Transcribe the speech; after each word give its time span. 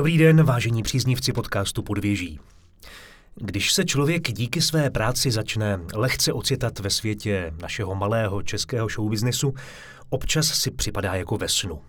Dobrý 0.00 0.18
den, 0.18 0.42
vážení 0.42 0.82
příznivci 0.82 1.32
podcastu 1.32 1.82
Podvěží. 1.82 2.40
Když 3.34 3.72
se 3.72 3.84
člověk 3.84 4.32
díky 4.32 4.60
své 4.60 4.90
práci 4.90 5.30
začne 5.30 5.80
lehce 5.94 6.32
ocitat 6.32 6.78
ve 6.78 6.90
světě 6.90 7.52
našeho 7.62 7.94
malého 7.94 8.42
českého 8.42 8.88
showbiznesu, 8.88 9.54
občas 10.10 10.46
si 10.46 10.70
připadá 10.70 11.14
jako 11.14 11.36
ve 11.36 11.48
snu. 11.48 11.80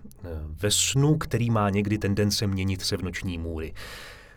Ve 0.45 0.71
snu, 0.71 1.17
který 1.17 1.49
má 1.49 1.69
někdy 1.69 1.97
tendence 1.97 2.47
měnit 2.47 2.81
se 2.81 2.97
v 2.97 3.01
noční 3.01 3.37
můry. 3.37 3.73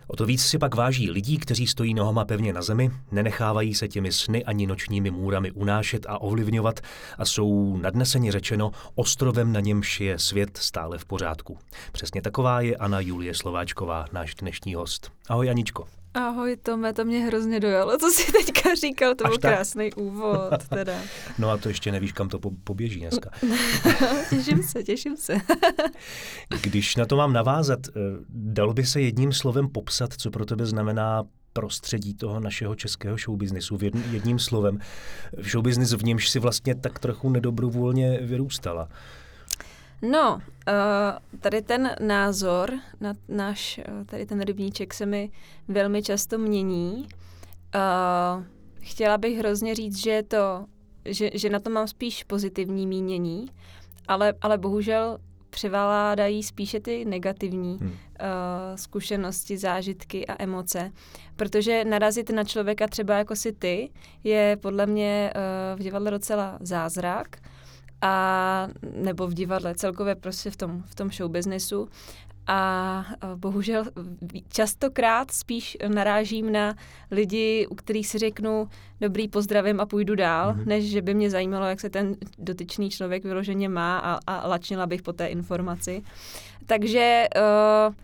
O 0.06 0.16
to 0.16 0.26
víc 0.26 0.42
si 0.42 0.58
pak 0.58 0.74
váží 0.74 1.10
lidí, 1.10 1.38
kteří 1.38 1.66
stojí 1.66 1.94
nohama 1.94 2.24
pevně 2.24 2.52
na 2.52 2.62
zemi, 2.62 2.90
nenechávají 3.12 3.74
se 3.74 3.88
těmi 3.88 4.12
sny 4.12 4.44
ani 4.44 4.66
nočními 4.66 5.10
můrami 5.10 5.50
unášet 5.50 6.06
a 6.08 6.18
ovlivňovat 6.18 6.80
a 7.18 7.24
jsou 7.24 7.76
nadneseně 7.76 8.32
řečeno 8.32 8.70
ostrovem, 8.94 9.52
na 9.52 9.60
němž 9.60 10.00
je 10.00 10.18
svět 10.18 10.56
stále 10.56 10.98
v 10.98 11.04
pořádku. 11.04 11.58
Přesně 11.92 12.22
taková 12.22 12.60
je 12.60 12.76
Anna 12.76 13.00
Julie 13.00 13.34
Slováčková, 13.34 14.04
náš 14.12 14.34
dnešní 14.34 14.74
host. 14.74 15.12
Ahoj 15.28 15.50
Aničko. 15.50 16.03
Ahoj 16.14 16.56
Tome, 16.62 16.92
to 16.92 17.04
mě 17.04 17.18
hrozně 17.24 17.60
dojalo, 17.60 17.98
co 17.98 18.10
jsi 18.10 18.32
teďka 18.32 18.74
říkal, 18.74 19.14
to 19.14 19.24
Až 19.24 19.28
byl 19.30 19.38
tak? 19.38 19.54
krásný 19.54 19.92
úvod 19.92 20.68
teda. 20.68 20.92
no 21.38 21.50
a 21.50 21.56
to 21.56 21.68
ještě 21.68 21.92
nevíš, 21.92 22.12
kam 22.12 22.28
to 22.28 22.38
po- 22.38 22.50
poběží 22.64 23.00
dneska. 23.00 23.30
těším 24.30 24.62
se, 24.62 24.82
těším 24.82 25.16
se. 25.16 25.36
Když 26.62 26.96
na 26.96 27.06
to 27.06 27.16
mám 27.16 27.32
navázat, 27.32 27.80
eh, 27.88 27.90
dalo 28.28 28.74
by 28.74 28.84
se 28.86 29.00
jedním 29.00 29.32
slovem 29.32 29.68
popsat, 29.68 30.12
co 30.18 30.30
pro 30.30 30.44
tebe 30.44 30.66
znamená 30.66 31.22
prostředí 31.52 32.14
toho 32.14 32.40
našeho 32.40 32.74
českého 32.74 33.16
showbiznisu 33.16 33.78
jedním 34.10 34.38
slovem. 34.38 34.78
Showbiznis 35.42 35.92
v 35.92 36.04
němž 36.04 36.28
si 36.28 36.38
vlastně 36.38 36.74
tak 36.74 36.98
trochu 36.98 37.30
nedobrovolně 37.30 38.18
vyrůstala. 38.22 38.88
No, 40.10 40.34
uh, 40.34 41.38
tady 41.40 41.62
ten 41.62 41.96
názor 42.00 42.72
na 43.00 43.14
náš, 43.28 43.80
uh, 43.88 44.04
tady 44.04 44.26
ten 44.26 44.40
rybníček 44.40 44.94
se 44.94 45.06
mi 45.06 45.30
velmi 45.68 46.02
často 46.02 46.38
mění. 46.38 47.08
Uh, 47.74 48.44
chtěla 48.80 49.18
bych 49.18 49.38
hrozně 49.38 49.74
říct, 49.74 49.96
že 49.96 50.22
to, 50.22 50.66
že, 51.04 51.30
že 51.34 51.50
na 51.50 51.60
to 51.60 51.70
mám 51.70 51.88
spíš 51.88 52.24
pozitivní 52.24 52.86
mínění, 52.86 53.46
ale, 54.08 54.34
ale 54.40 54.58
bohužel 54.58 55.18
převládají 55.50 56.42
spíše 56.42 56.80
ty 56.80 57.04
negativní 57.04 57.78
hmm. 57.80 57.90
uh, 57.90 57.96
zkušenosti, 58.74 59.58
zážitky 59.58 60.26
a 60.26 60.42
emoce. 60.42 60.92
Protože 61.36 61.84
narazit 61.84 62.30
na 62.30 62.44
člověka 62.44 62.86
třeba 62.86 63.18
jako 63.18 63.36
si 63.36 63.52
ty 63.52 63.90
je 64.24 64.56
podle 64.62 64.86
mě 64.86 65.32
uh, 65.34 65.80
v 65.80 65.82
divadle 65.82 66.10
docela 66.10 66.58
zázrak 66.60 67.36
a 68.04 68.68
nebo 68.96 69.26
v 69.26 69.34
divadle, 69.34 69.74
celkově 69.74 70.14
prostě 70.14 70.50
v 70.50 70.56
tom, 70.56 70.82
v 70.86 70.94
tom 70.94 71.10
show 71.10 71.30
businessu. 71.30 71.88
A 72.46 73.06
bohužel 73.34 73.84
častokrát 74.48 75.30
spíš 75.30 75.76
narážím 75.88 76.52
na 76.52 76.74
lidi, 77.10 77.66
u 77.70 77.74
kterých 77.74 78.06
si 78.06 78.18
řeknu 78.18 78.68
dobrý 79.00 79.28
pozdravím 79.28 79.80
a 79.80 79.86
půjdu 79.86 80.14
dál, 80.14 80.52
mm-hmm. 80.52 80.66
než 80.66 80.84
že 80.90 81.02
by 81.02 81.14
mě 81.14 81.30
zajímalo, 81.30 81.66
jak 81.66 81.80
se 81.80 81.90
ten 81.90 82.16
dotyčný 82.38 82.90
člověk 82.90 83.24
vyloženě 83.24 83.68
má 83.68 83.98
a, 83.98 84.18
a 84.26 84.48
lačnila 84.48 84.86
bych 84.86 85.02
po 85.02 85.12
té 85.12 85.26
informaci. 85.26 86.02
Takže 86.66 87.26
uh, 87.88 87.94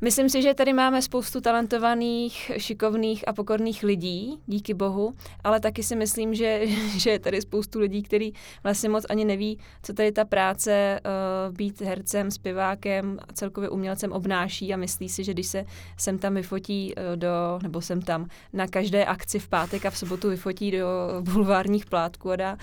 Myslím 0.00 0.28
si, 0.28 0.42
že 0.42 0.54
tady 0.54 0.72
máme 0.72 1.02
spoustu 1.02 1.40
talentovaných, 1.40 2.52
šikovných 2.56 3.28
a 3.28 3.32
pokorných 3.32 3.82
lidí, 3.82 4.38
díky 4.46 4.74
bohu, 4.74 5.14
ale 5.44 5.60
taky 5.60 5.82
si 5.82 5.96
myslím, 5.96 6.34
že, 6.34 6.60
že 6.96 7.10
je 7.10 7.18
tady 7.18 7.42
spoustu 7.42 7.78
lidí, 7.80 8.02
kteří 8.02 8.34
vlastně 8.62 8.88
moc 8.88 9.04
ani 9.10 9.24
neví, 9.24 9.58
co 9.82 9.92
tady 9.92 10.12
ta 10.12 10.24
práce 10.24 11.00
uh, 11.48 11.56
být 11.56 11.80
hercem, 11.80 12.30
zpěvákem 12.30 13.18
a 13.28 13.32
celkově 13.32 13.68
umělcem 13.68 14.12
obnáší 14.12 14.74
a 14.74 14.76
myslí 14.76 15.08
si, 15.08 15.24
že 15.24 15.32
když 15.32 15.46
se 15.46 15.64
sem 15.96 16.18
tam 16.18 16.34
vyfotí 16.34 16.94
uh, 16.94 17.16
do, 17.16 17.58
nebo 17.62 17.80
sem 17.80 18.02
tam 18.02 18.26
na 18.52 18.66
každé 18.66 19.04
akci 19.04 19.38
v 19.38 19.48
pátek 19.48 19.86
a 19.86 19.90
v 19.90 19.98
sobotu 19.98 20.28
vyfotí 20.28 20.70
do 20.70 20.86
bulvárních 21.20 21.86
plátků 21.86 22.30
a 22.30 22.36
dá 22.36 22.58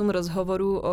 uh, 0.00 0.10
rozhovorů 0.10 0.80
o 0.84 0.90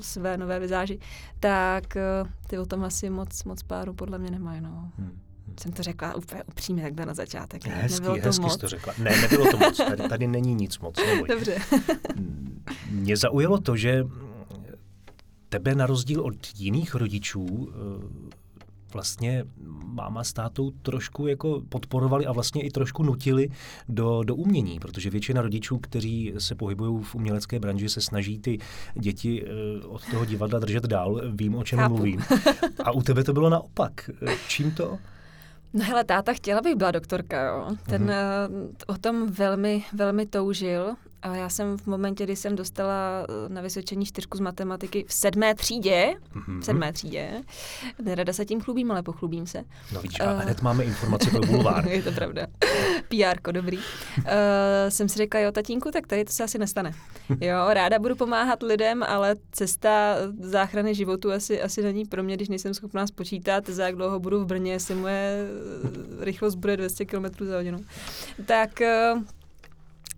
své 0.00 0.36
nové 0.36 0.60
vizáži, 0.60 0.98
tak 1.40 1.84
uh, 1.96 2.28
ty 2.46 2.58
o 2.58 2.66
tom 2.66 2.84
asi 2.84 3.10
moc, 3.10 3.44
moc 3.44 3.62
páru 3.62 3.92
podle 3.92 4.18
mě 4.18 4.30
nemají. 4.30 4.60
No. 4.60 4.90
Jsem 5.60 5.72
to 5.72 5.82
řekla 5.82 6.14
úplně 6.14 6.42
upřímně 6.44 6.82
takhle 6.82 7.06
na 7.06 7.14
začátek. 7.14 7.66
Ne? 7.66 7.74
Hezký, 7.74 8.00
nebylo 8.00 8.16
to 8.16 8.22
hezký 8.22 8.42
moc. 8.42 8.56
to 8.56 8.68
řekla. 8.68 8.94
Ne, 8.98 9.20
nebylo 9.22 9.50
to 9.50 9.58
moc. 9.58 9.76
Tady, 9.76 10.08
tady 10.08 10.26
není 10.26 10.54
nic 10.54 10.78
moc. 10.78 10.96
Neboj. 11.06 11.28
Dobře. 11.28 11.58
Mě 12.90 13.16
zaujalo 13.16 13.58
to, 13.58 13.76
že 13.76 14.04
tebe 15.48 15.74
na 15.74 15.86
rozdíl 15.86 16.20
od 16.20 16.34
jiných 16.56 16.94
rodičů 16.94 17.68
eh, 17.70 18.38
vlastně 18.92 19.44
máma 19.84 20.24
s 20.24 20.32
tátou 20.32 20.70
trošku 20.70 21.26
jako 21.26 21.62
podporovali 21.68 22.26
a 22.26 22.32
vlastně 22.32 22.62
i 22.62 22.70
trošku 22.70 23.02
nutili 23.02 23.48
do, 23.88 24.22
do 24.24 24.34
umění, 24.34 24.80
protože 24.80 25.10
většina 25.10 25.42
rodičů, 25.42 25.78
kteří 25.78 26.34
se 26.38 26.54
pohybují 26.54 27.02
v 27.02 27.14
umělecké 27.14 27.60
branži, 27.60 27.88
se 27.88 28.00
snaží 28.00 28.38
ty 28.38 28.58
děti 28.94 29.44
eh, 29.44 29.86
od 29.86 30.10
toho 30.10 30.24
divadla 30.24 30.58
držet 30.58 30.86
dál. 30.86 31.22
Vím, 31.30 31.54
o 31.54 31.64
čem 31.64 31.78
Chápu. 31.78 31.94
mluvím. 31.94 32.20
A 32.84 32.90
u 32.90 33.02
tebe 33.02 33.24
to 33.24 33.32
bylo 33.32 33.50
naopak. 33.50 34.10
Čím 34.48 34.70
to? 34.70 34.98
No 35.72 35.84
hele, 35.84 36.04
táta 36.04 36.32
chtěla, 36.32 36.58
abych 36.58 36.74
byla 36.74 36.90
doktorka, 36.90 37.42
jo. 37.42 37.68
Ten 37.90 38.06
mm-hmm. 38.06 38.70
o 38.86 38.98
tom 38.98 39.26
velmi, 39.26 39.84
velmi 39.92 40.26
toužil 40.26 40.94
a 41.22 41.36
já 41.36 41.48
jsem 41.48 41.78
v 41.78 41.86
momentě, 41.86 42.24
kdy 42.24 42.36
jsem 42.36 42.56
dostala 42.56 43.26
eh, 43.28 43.48
na 43.48 43.60
vysvědčení 43.60 44.06
čtyřku 44.06 44.36
z 44.36 44.40
matematiky 44.40 45.04
v 45.08 45.14
sedmé 45.14 45.54
třídě, 45.54 46.14
mm-hmm. 46.34 46.60
v 46.60 46.64
sedmé 46.64 46.92
třídě, 46.92 47.30
nerada 48.02 48.32
se 48.32 48.44
tím 48.44 48.60
chlubím, 48.60 48.90
ale 48.90 49.02
pochlubím 49.02 49.46
se. 49.46 49.64
No 49.92 50.00
vidíš, 50.00 50.20
uh, 50.20 50.26
hned 50.26 50.62
máme 50.62 50.84
informace 50.84 51.30
pro 51.30 51.40
bulvár. 51.40 51.88
je 51.88 52.02
to 52.02 52.12
pravda. 52.12 52.46
PR 53.08 53.52
dobrý. 53.52 53.76
Uh, 53.76 53.82
jsem 54.88 55.08
si 55.08 55.18
řekla, 55.18 55.40
jo, 55.40 55.52
tatínku, 55.52 55.90
tak 55.90 56.06
tady 56.06 56.24
to 56.24 56.32
se 56.32 56.44
asi 56.44 56.58
nestane. 56.58 56.92
Jo, 57.40 57.66
ráda 57.68 57.98
budu 57.98 58.16
pomáhat 58.16 58.62
lidem, 58.62 59.02
ale 59.02 59.36
cesta 59.52 60.16
záchrany 60.40 60.94
životu 60.94 61.32
asi, 61.32 61.62
asi 61.62 61.82
není 61.82 62.04
pro 62.04 62.22
mě, 62.22 62.36
když 62.36 62.48
nejsem 62.48 62.74
schopná 62.74 63.06
spočítat, 63.06 63.68
za 63.68 63.86
jak 63.86 63.96
dlouho 63.96 64.20
budu 64.20 64.40
v 64.40 64.46
Brně, 64.46 64.72
jestli 64.72 64.94
moje 64.94 65.48
rychlost 66.20 66.54
bude 66.54 66.76
200 66.76 67.04
km 67.04 67.24
za 67.38 67.56
hodinu. 67.56 67.78
Tak 68.46 68.70
uh, 69.14 69.22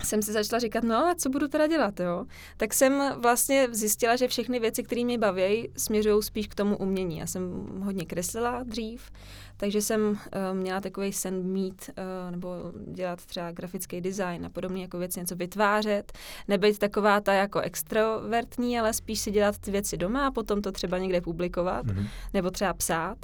jsem 0.04 0.22
si 0.22 0.32
začala 0.32 0.60
říkat, 0.60 0.84
no 0.84 0.96
a 0.96 1.14
co 1.14 1.30
budu 1.30 1.48
teda 1.48 1.66
dělat, 1.66 2.00
jo? 2.00 2.24
Tak 2.56 2.74
jsem 2.74 3.02
vlastně 3.20 3.68
zjistila, 3.70 4.16
že 4.16 4.28
všechny 4.28 4.60
věci, 4.60 4.82
které 4.82 5.04
mě 5.04 5.18
baví, 5.18 5.68
směřují 5.76 6.22
spíš 6.22 6.46
k 6.46 6.54
tomu 6.54 6.76
umění. 6.76 7.18
Já 7.18 7.26
jsem 7.26 7.66
hodně 7.82 8.04
kreslila 8.04 8.62
dřív, 8.62 9.10
takže 9.56 9.82
jsem 9.82 10.00
uh, 10.10 10.16
měla 10.52 10.80
takový 10.80 11.12
sen 11.12 11.42
mít 11.42 11.90
uh, 11.90 12.30
nebo 12.30 12.72
dělat 12.86 13.24
třeba 13.26 13.50
grafický 13.52 14.00
design 14.00 14.46
a 14.46 14.48
podobně 14.48 14.82
jako 14.82 14.98
věci, 14.98 15.20
něco 15.20 15.36
vytvářet, 15.36 16.12
nebyt 16.48 16.78
taková 16.78 17.20
ta 17.20 17.32
jako 17.32 17.60
extrovertní, 17.60 18.80
ale 18.80 18.92
spíš 18.92 19.20
si 19.20 19.30
dělat 19.30 19.58
ty 19.58 19.70
věci 19.70 19.96
doma 19.96 20.26
a 20.26 20.30
potom 20.30 20.62
to 20.62 20.72
třeba 20.72 20.98
někde 20.98 21.20
publikovat 21.20 21.86
mm-hmm. 21.86 22.08
nebo 22.34 22.50
třeba 22.50 22.74
psát. 22.74 23.18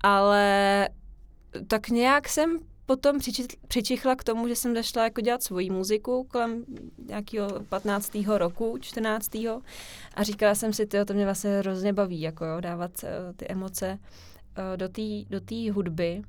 Ale 0.00 0.88
tak 1.68 1.88
nějak 1.88 2.28
jsem 2.28 2.58
potom 2.86 3.18
přičichla 3.68 4.16
k 4.16 4.24
tomu, 4.24 4.48
že 4.48 4.56
jsem 4.56 4.74
zašla 4.74 5.04
jako 5.04 5.20
dělat 5.20 5.42
svoji 5.42 5.70
muziku 5.70 6.24
kolem 6.24 6.64
nějakého 7.06 7.48
15. 7.68 8.12
roku, 8.26 8.78
14. 8.80 9.34
a 10.14 10.22
říkala 10.22 10.54
jsem 10.54 10.72
si, 10.72 10.86
to 10.86 11.14
mě 11.14 11.24
vlastně 11.24 11.58
hrozně 11.58 11.92
baví, 11.92 12.20
jako 12.20 12.44
jo, 12.44 12.60
dávat 12.60 12.90
uh, 13.02 13.08
ty 13.36 13.46
emoce 13.48 13.98
uh, 13.98 14.76
do 14.76 14.88
té 14.88 15.02
do 15.30 15.40
tý 15.40 15.70
hudby 15.70 16.22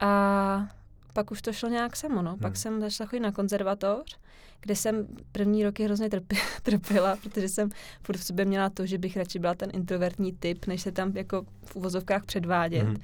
a 0.00 0.68
pak 1.12 1.30
už 1.30 1.42
to 1.42 1.52
šlo 1.52 1.68
nějak 1.68 1.96
samo, 1.96 2.22
no. 2.22 2.30
Hmm. 2.30 2.40
Pak 2.40 2.56
jsem 2.56 2.80
začala 2.80 3.08
chodit 3.08 3.20
na 3.20 3.32
konzervatoř, 3.32 4.18
kde 4.60 4.76
jsem 4.76 5.06
první 5.32 5.64
roky 5.64 5.84
hrozně 5.84 6.08
trpěla, 6.62 7.16
protože 7.22 7.48
jsem 7.48 7.70
furt 8.02 8.16
v 8.16 8.24
sobě 8.24 8.44
měla 8.44 8.70
to, 8.70 8.86
že 8.86 8.98
bych 8.98 9.16
radši 9.16 9.38
byla 9.38 9.54
ten 9.54 9.70
introvertní 9.72 10.32
typ, 10.32 10.66
než 10.66 10.82
se 10.82 10.92
tam 10.92 11.16
jako 11.16 11.46
v 11.64 11.76
uvozovkách 11.76 12.24
předvádět. 12.24 12.86
Hmm. 12.86 12.96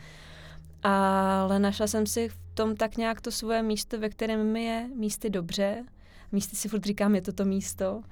Ale 0.83 1.59
našla 1.59 1.87
jsem 1.87 2.07
si 2.07 2.29
v 2.29 2.44
tom 2.55 2.77
tak 2.77 2.97
nějak 2.97 3.21
to 3.21 3.31
svoje 3.31 3.63
místo, 3.63 4.01
ve 4.01 4.09
kterém 4.09 4.53
mi 4.53 4.65
je 4.65 4.89
místy 4.97 5.31
dobře. 5.31 5.85
Místy 6.33 6.57
si 6.57 6.69
furt 6.69 6.85
říkám, 6.85 7.15
je 7.15 7.23
to 7.23 7.33
to 7.33 7.45
místo. 7.45 8.03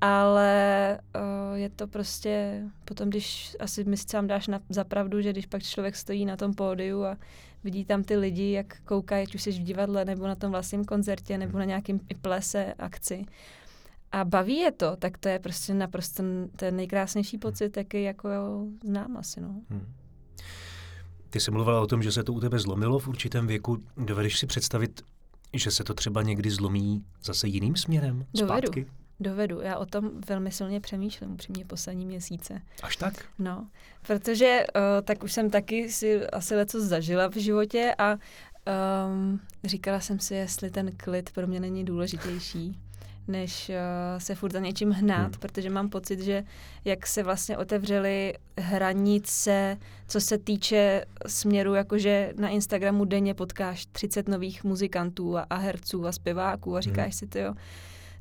Ale 0.00 0.98
uh, 1.16 1.56
je 1.58 1.70
to 1.70 1.86
prostě, 1.86 2.62
potom 2.84 3.08
když 3.08 3.56
asi 3.60 3.84
mi 3.84 3.96
sám 3.96 4.26
dáš 4.26 4.46
na, 4.46 4.60
za 4.68 4.84
pravdu, 4.84 5.20
že 5.20 5.32
když 5.32 5.46
pak 5.46 5.62
člověk 5.62 5.96
stojí 5.96 6.24
na 6.24 6.36
tom 6.36 6.54
pódiu 6.54 7.04
a 7.04 7.16
vidí 7.64 7.84
tam 7.84 8.04
ty 8.04 8.16
lidi, 8.16 8.52
jak 8.52 8.80
koukají, 8.84 9.26
ať 9.26 9.34
už 9.34 9.42
jsi 9.42 9.50
v 9.50 9.62
divadle, 9.62 10.04
nebo 10.04 10.26
na 10.26 10.34
tom 10.34 10.50
vlastním 10.50 10.84
koncertě, 10.84 11.38
nebo 11.38 11.58
na 11.58 11.64
nějakém 11.64 12.00
plese, 12.22 12.74
akci, 12.78 13.24
a 14.12 14.24
baví 14.24 14.56
je 14.56 14.72
to, 14.72 14.96
tak 14.96 15.18
to 15.18 15.28
je 15.28 15.38
prostě 15.38 15.74
naprosto 15.74 16.22
ten 16.56 16.76
nejkrásnější 16.76 17.38
pocit, 17.38 17.76
jaký 17.76 18.02
jako 18.02 18.28
znám 18.84 19.16
asi. 19.16 19.40
No. 19.40 19.60
Hmm. 19.70 19.94
Ty 21.30 21.40
jsi 21.40 21.50
mluvila 21.50 21.80
o 21.80 21.86
tom, 21.86 22.02
že 22.02 22.12
se 22.12 22.24
to 22.24 22.32
u 22.32 22.40
tebe 22.40 22.58
zlomilo 22.58 22.98
v 22.98 23.08
určitém 23.08 23.46
věku. 23.46 23.78
Dovedeš 23.96 24.38
si 24.38 24.46
představit, 24.46 25.02
že 25.54 25.70
se 25.70 25.84
to 25.84 25.94
třeba 25.94 26.22
někdy 26.22 26.50
zlomí 26.50 27.04
zase 27.24 27.48
jiným 27.48 27.76
směrem? 27.76 28.26
Zpátky? 28.36 28.80
Dovedu. 28.80 28.98
Dovedu, 29.20 29.60
já 29.60 29.76
o 29.76 29.86
tom 29.86 30.10
velmi 30.28 30.52
silně 30.52 30.80
přemýšlím 30.80 31.32
upřímně 31.32 31.64
poslední 31.64 32.06
měsíce. 32.06 32.62
Až 32.82 32.96
tak? 32.96 33.24
No, 33.38 33.66
protože 34.06 34.64
uh, 34.76 34.82
tak 35.04 35.24
už 35.24 35.32
jsem 35.32 35.50
taky 35.50 35.90
si 35.90 36.26
asi 36.26 36.54
leco 36.54 36.86
zažila 36.86 37.28
v 37.28 37.36
životě 37.36 37.94
a 37.98 38.18
um, 39.06 39.40
říkala 39.64 40.00
jsem 40.00 40.18
si, 40.18 40.34
jestli 40.34 40.70
ten 40.70 40.92
klid 40.96 41.30
pro 41.30 41.46
mě 41.46 41.60
není 41.60 41.84
důležitější 41.84 42.78
než 43.28 43.68
uh, 43.68 43.74
se 44.18 44.34
furt 44.34 44.52
za 44.52 44.58
něčím 44.58 44.90
hnát, 44.90 45.22
hmm. 45.22 45.40
protože 45.40 45.70
mám 45.70 45.88
pocit, 45.88 46.20
že 46.20 46.44
jak 46.84 47.06
se 47.06 47.22
vlastně 47.22 47.56
otevřely 47.56 48.34
hranice, 48.58 49.78
co 50.08 50.20
se 50.20 50.38
týče 50.38 51.04
směru, 51.26 51.74
jakože 51.74 52.32
na 52.36 52.48
Instagramu 52.48 53.04
denně 53.04 53.34
potkáš 53.34 53.86
30 53.86 54.28
nových 54.28 54.64
muzikantů 54.64 55.36
a, 55.36 55.46
a 55.50 55.56
herců 55.56 56.06
a 56.06 56.12
zpěváků 56.12 56.76
a 56.76 56.80
říkáš 56.80 57.04
hmm. 57.04 57.12
si, 57.12 57.26
ty 57.26 57.38
jo, 57.38 57.54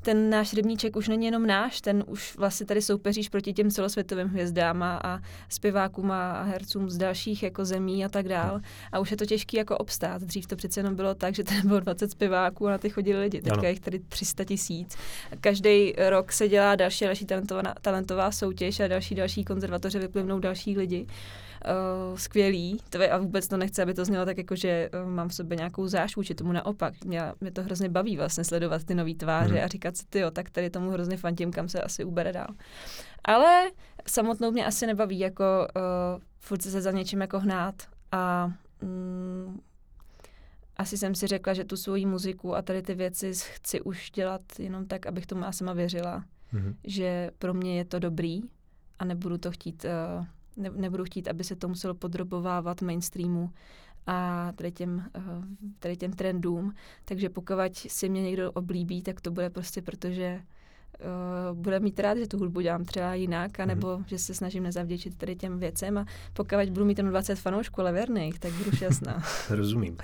ten 0.08 0.30
náš 0.30 0.54
rybníček 0.54 0.96
už 0.96 1.08
není 1.08 1.26
jenom 1.26 1.48
náš, 1.48 1.82
ten 1.82 2.04
už 2.08 2.38
vlastně 2.38 2.66
tady 2.66 2.82
soupeříš 2.82 3.30
proti 3.30 3.54
těm 3.54 3.72
celosvětovým 3.72 4.28
hvězdám 4.28 4.84
a, 4.84 5.00
a 5.04 5.20
zpěvákům 5.50 6.12
a 6.12 6.44
hercům 6.44 6.90
z 6.90 6.98
dalších 6.98 7.44
jako 7.44 7.66
zemí 7.66 8.06
a 8.06 8.10
tak 8.10 8.28
dál. 8.28 8.62
A 8.92 9.00
už 9.00 9.12
je 9.12 9.18
to 9.18 9.26
těžké 9.26 9.58
jako 9.58 9.78
obstát. 9.78 10.22
Dřív 10.22 10.48
to 10.48 10.56
přece 10.56 10.80
jenom 10.80 10.96
bylo 10.96 11.16
tak, 11.16 11.36
že 11.36 11.44
tady 11.44 11.62
bylo 11.62 11.80
20 11.80 12.12
zpěváků 12.12 12.68
a 12.68 12.72
na 12.72 12.78
ty 12.78 12.90
chodili 12.90 13.20
lidi. 13.20 13.42
Teďka 13.42 13.68
jich 13.68 13.80
tady 13.80 14.00
300 14.00 14.44
tisíc. 14.44 14.98
Každý 15.42 15.94
rok 16.10 16.32
se 16.32 16.48
dělá 16.48 16.76
další 16.76 17.06
další 17.06 17.26
talentová, 17.26 17.62
talentová 17.82 18.32
soutěž 18.32 18.80
a 18.80 18.88
další 18.88 19.16
další 19.16 19.44
konzervatoře 19.44 20.00
vyplivnou 20.00 20.40
další 20.40 20.78
lidi 20.78 21.08
uh, 21.66 22.18
skvělý 22.18 22.78
to 22.90 23.00
a 23.12 23.18
vůbec 23.18 23.48
to 23.48 23.58
nechci, 23.58 23.82
aby 23.82 23.94
to 23.94 24.06
znělo 24.06 24.26
tak 24.26 24.38
jako, 24.38 24.56
že 24.56 24.90
uh, 25.04 25.10
mám 25.10 25.30
v 25.30 25.34
sobě 25.34 25.58
nějakou 25.58 25.88
zášku, 25.88 26.24
či 26.24 26.36
tomu 26.36 26.52
naopak. 26.52 27.06
Mě, 27.06 27.22
mě 27.42 27.52
to 27.52 27.64
hrozně 27.64 27.90
baví 27.90 28.18
vlastně 28.18 28.44
sledovat 28.44 28.84
ty 28.84 28.96
nové 28.96 29.14
tváře 29.14 29.56
hmm. 29.56 29.64
a 29.64 29.68
říkat 29.68 29.98
si, 29.98 30.04
ty 30.10 30.20
jo, 30.20 30.32
tak 30.32 30.50
tady 30.50 30.70
tomu 30.70 30.92
hrozně 30.92 31.18
fantím, 31.18 31.52
kam 31.52 31.70
se 31.70 31.82
asi 31.82 32.04
ubere 32.04 32.34
dál. 32.34 32.48
Ale 33.26 33.72
samotnou 34.08 34.52
mě 34.52 34.66
asi 34.66 34.88
nebaví 34.88 35.20
jako 35.20 35.44
uh, 35.76 36.22
furt 36.40 36.62
se 36.62 36.82
za 36.82 36.92
něčím 36.92 37.22
jako 37.22 37.40
hnát 37.40 37.76
a 38.12 38.52
mm, 38.82 39.60
asi 40.78 40.98
jsem 40.98 41.16
si 41.16 41.28
řekla, 41.28 41.54
že 41.54 41.64
tu 41.64 41.78
svoji 41.78 42.06
muziku 42.06 42.56
a 42.56 42.62
tady 42.62 42.82
ty 42.82 42.94
věci 42.94 43.32
chci 43.36 43.82
už 43.82 44.12
dělat 44.12 44.42
jenom 44.60 44.86
tak, 44.86 45.06
abych 45.06 45.26
tomu 45.26 45.44
já 45.44 45.52
sama 45.52 45.74
věřila. 45.74 46.24
Mm-hmm. 46.54 46.76
Že 46.84 47.32
pro 47.40 47.54
mě 47.54 47.78
je 47.78 47.86
to 47.86 48.00
dobrý 48.00 48.42
a 49.00 49.06
nebudu 49.06 49.38
to 49.38 49.52
chtít 49.52 49.86
uh, 49.86 50.26
ne, 50.58 50.70
nebudu 50.70 51.04
chtít, 51.04 51.28
aby 51.28 51.44
se 51.44 51.56
to 51.56 51.68
muselo 51.68 51.94
podrobovávat 51.94 52.82
mainstreamu 52.82 53.50
a 54.08 54.52
tady 54.56 54.72
těm, 54.72 55.10
eh, 55.16 55.22
tady 55.80 55.98
těm 55.98 56.14
trendům. 56.14 56.74
Takže 57.06 57.30
pokud 57.30 57.56
si 57.76 58.10
mě 58.10 58.22
někdo 58.22 58.52
oblíbí, 58.52 59.02
tak 59.02 59.22
to 59.22 59.32
bude 59.32 59.50
prostě 59.50 59.82
proto, 59.82 60.10
že 60.10 60.42
uh, 61.00 61.58
bude 61.58 61.80
mít 61.80 62.00
rád, 62.00 62.18
že 62.18 62.28
tu 62.28 62.38
hudbu 62.38 62.62
dělám 62.62 62.86
třeba 62.86 63.14
jinak, 63.14 63.60
anebo 63.60 63.98
mm. 63.98 64.06
že 64.08 64.20
se 64.20 64.34
snažím 64.34 64.64
nezavděčit 64.64 65.18
tady 65.18 65.36
těm 65.36 65.60
věcem 65.60 65.98
a 65.98 66.06
pokud 66.34 66.70
budu 66.70 66.86
mít 66.86 66.96
ten 66.96 67.10
20 67.10 67.36
fanoušků, 67.36 67.82
ale 67.82 67.92
verných, 67.92 68.40
tak 68.40 68.54
budu 68.54 68.72
šťastná. 68.72 69.24
Rozumím. 69.50 69.98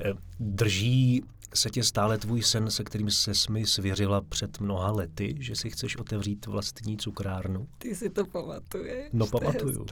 Eh, 0.00 0.14
drží 0.40 1.24
se 1.54 1.70
tě 1.70 1.82
stále 1.82 2.18
tvůj 2.18 2.42
sen, 2.42 2.70
se 2.70 2.84
kterým 2.84 3.10
se 3.10 3.32
mi 3.50 3.66
svěřila 3.66 4.20
před 4.20 4.60
mnoha 4.60 4.90
lety, 4.90 5.34
že 5.38 5.56
si 5.56 5.70
chceš 5.70 5.96
otevřít 5.96 6.46
vlastní 6.46 6.96
cukrárnu? 6.96 7.68
Ty 7.78 7.94
si 7.94 8.10
to 8.10 8.26
pamatuješ. 8.26 9.08
No 9.12 9.26
pamatuju. 9.26 9.86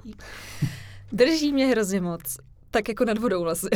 Drží 1.13 1.53
mě 1.53 1.67
hrozně 1.67 2.01
moc. 2.01 2.39
Tak 2.75 2.89
jako 2.89 3.05
nad 3.05 3.19
vodou 3.19 3.43
vlastně. 3.43 3.71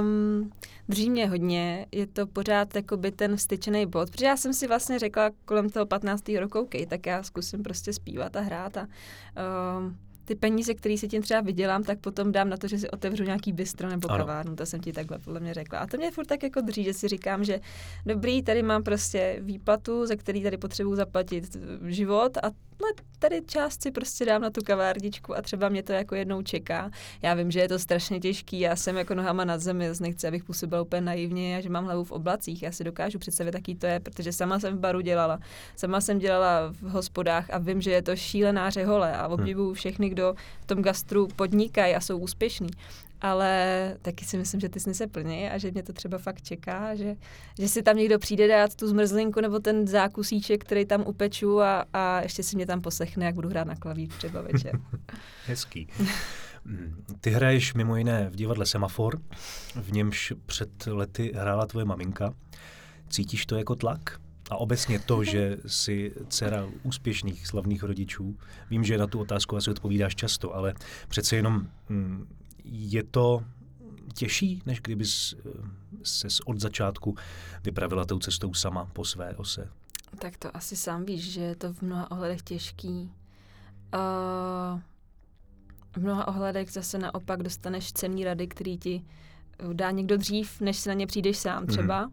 um, 0.00 0.52
drží 0.88 1.10
mě 1.10 1.28
hodně, 1.28 1.86
je 1.92 2.06
to 2.06 2.26
pořád 2.26 2.76
jakoby 2.76 3.10
ten 3.12 3.36
vstyčený 3.36 3.86
bod, 3.86 4.10
protože 4.10 4.26
já 4.26 4.36
jsem 4.36 4.54
si 4.54 4.66
vlastně 4.66 4.98
řekla 4.98 5.30
kolem 5.44 5.70
toho 5.70 5.86
15. 5.86 6.28
roku, 6.28 6.58
OK, 6.58 6.74
tak 6.88 7.06
já 7.06 7.22
zkusím 7.22 7.62
prostě 7.62 7.92
zpívat 7.92 8.36
a 8.36 8.40
hrát 8.40 8.76
a 8.76 8.86
um, 9.78 9.96
ty 10.30 10.36
peníze, 10.36 10.74
které 10.74 10.98
si 10.98 11.08
tím 11.08 11.22
třeba 11.22 11.40
vydělám, 11.40 11.82
tak 11.82 11.98
potom 11.98 12.32
dám 12.32 12.48
na 12.48 12.56
to, 12.56 12.68
že 12.68 12.78
si 12.78 12.90
otevřu 12.90 13.24
nějaký 13.24 13.52
bistro 13.52 13.88
nebo 13.88 14.10
ano. 14.10 14.24
kavárnu, 14.24 14.56
to 14.56 14.66
jsem 14.66 14.80
ti 14.80 14.92
takhle 14.92 15.18
podle 15.18 15.40
mě 15.40 15.54
řekla. 15.54 15.78
A 15.78 15.86
to 15.86 15.96
mě 15.96 16.10
furt 16.10 16.26
tak 16.26 16.42
jako 16.42 16.60
drží, 16.60 16.84
že 16.84 16.94
si 16.94 17.08
říkám, 17.08 17.44
že 17.44 17.60
dobrý, 18.06 18.42
tady 18.42 18.62
mám 18.62 18.82
prostě 18.82 19.36
výplatu, 19.40 20.06
ze 20.06 20.16
který 20.16 20.42
tady 20.42 20.56
potřebuji 20.56 20.94
zaplatit 20.94 21.56
život 21.86 22.36
a 22.36 22.50
tady 23.18 23.42
část 23.46 23.82
si 23.82 23.90
prostě 23.90 24.24
dám 24.24 24.42
na 24.42 24.50
tu 24.50 24.60
kavárničku 24.64 25.36
a 25.36 25.42
třeba 25.42 25.68
mě 25.68 25.82
to 25.82 25.92
jako 25.92 26.14
jednou 26.14 26.42
čeká. 26.42 26.90
Já 27.22 27.34
vím, 27.34 27.50
že 27.50 27.60
je 27.60 27.68
to 27.68 27.78
strašně 27.78 28.20
těžký, 28.20 28.60
já 28.60 28.76
jsem 28.76 28.96
jako 28.96 29.14
nohama 29.14 29.44
na 29.44 29.58
zemi, 29.58 29.88
nechci, 30.00 30.28
abych 30.28 30.44
působila 30.44 30.82
úplně 30.82 31.00
naivně 31.00 31.56
a 31.56 31.60
že 31.60 31.68
mám 31.68 31.84
hlavu 31.84 32.04
v 32.04 32.12
oblacích. 32.12 32.62
Já 32.62 32.72
si 32.72 32.84
dokážu 32.84 33.18
představit, 33.18 33.54
jaký 33.54 33.74
to 33.74 33.86
je, 33.86 34.00
protože 34.00 34.32
sama 34.32 34.60
jsem 34.60 34.76
v 34.76 34.80
baru 34.80 35.00
dělala, 35.00 35.38
sama 35.76 36.00
jsem 36.00 36.18
dělala 36.18 36.72
v 36.72 36.90
hospodách 36.90 37.50
a 37.50 37.58
vím, 37.58 37.80
že 37.80 37.90
je 37.90 38.02
to 38.02 38.16
šílená 38.16 38.70
řehole 38.70 39.16
a 39.16 39.28
obdivuju 39.28 39.72
všechny, 39.72 40.08
kdo 40.08 40.19
v 40.60 40.66
tom 40.66 40.82
gastru 40.82 41.28
podnikají 41.36 41.94
a 41.94 42.00
jsou 42.00 42.18
úspěšní 42.18 42.70
ale 43.20 43.96
taky 44.02 44.24
si 44.24 44.36
myslím, 44.36 44.60
že 44.60 44.68
ty 44.68 44.80
sny 44.80 44.94
se 44.94 45.06
plní 45.06 45.50
a 45.50 45.58
že 45.58 45.70
mě 45.70 45.82
to 45.82 45.92
třeba 45.92 46.18
fakt 46.18 46.42
čeká, 46.42 46.94
že, 46.94 47.16
že 47.58 47.68
si 47.68 47.82
tam 47.82 47.96
někdo 47.96 48.18
přijde 48.18 48.48
dát 48.48 48.74
tu 48.74 48.88
zmrzlinku 48.88 49.40
nebo 49.40 49.58
ten 49.58 49.86
zákusíček, 49.86 50.64
který 50.64 50.86
tam 50.86 51.04
upeču 51.06 51.60
a, 51.60 51.84
a 51.92 52.20
ještě 52.20 52.42
si 52.42 52.56
mě 52.56 52.66
tam 52.66 52.80
poslechne, 52.80 53.26
jak 53.26 53.34
budu 53.34 53.48
hrát 53.48 53.66
na 53.66 53.76
klavír 53.76 54.08
třeba 54.08 54.42
večer. 54.42 54.80
Hezký. 55.46 55.88
Ty 57.20 57.30
hraješ 57.30 57.74
mimo 57.74 57.96
jiné 57.96 58.30
v 58.30 58.36
divadle 58.36 58.66
Semafor, 58.66 59.20
v 59.74 59.92
němž 59.92 60.32
před 60.46 60.86
lety 60.86 61.32
hrála 61.34 61.66
tvoje 61.66 61.84
maminka. 61.84 62.34
Cítíš 63.08 63.46
to 63.46 63.56
jako 63.56 63.74
tlak? 63.74 64.20
A 64.50 64.56
obecně 64.56 64.98
to, 64.98 65.24
že 65.24 65.56
jsi 65.66 66.12
dcera 66.28 66.66
úspěšných, 66.82 67.46
slavných 67.46 67.82
rodičů, 67.82 68.36
vím, 68.70 68.84
že 68.84 68.98
na 68.98 69.06
tu 69.06 69.20
otázku 69.20 69.56
asi 69.56 69.70
odpovídáš 69.70 70.14
často, 70.14 70.54
ale 70.54 70.74
přece 71.08 71.36
jenom 71.36 71.66
mm, 71.88 72.26
je 72.64 73.02
to 73.02 73.44
těžší, 74.14 74.62
než 74.66 74.80
kdyby 74.80 75.04
se 76.02 76.28
od 76.44 76.60
začátku 76.60 77.16
vypravila 77.64 78.04
tou 78.04 78.18
cestou 78.18 78.54
sama 78.54 78.84
po 78.84 79.04
své 79.04 79.34
ose? 79.36 79.68
Tak 80.18 80.36
to 80.36 80.56
asi 80.56 80.76
sám 80.76 81.04
víš, 81.04 81.32
že 81.32 81.40
je 81.40 81.56
to 81.56 81.72
v 81.72 81.82
mnoha 81.82 82.10
ohledech 82.10 82.42
těžký. 82.42 83.12
Uh, 83.94 84.80
v 85.92 85.96
mnoha 85.96 86.28
ohledech 86.28 86.70
zase 86.70 86.98
naopak 86.98 87.42
dostaneš 87.42 87.92
cený 87.92 88.24
rady, 88.24 88.46
který 88.46 88.78
ti 88.78 89.04
dá 89.72 89.90
někdo 89.90 90.16
dřív, 90.16 90.60
než 90.60 90.76
se 90.76 90.90
na 90.90 90.94
ně 90.94 91.06
přijdeš 91.06 91.38
sám 91.38 91.66
třeba. 91.66 92.06
Mm. 92.06 92.12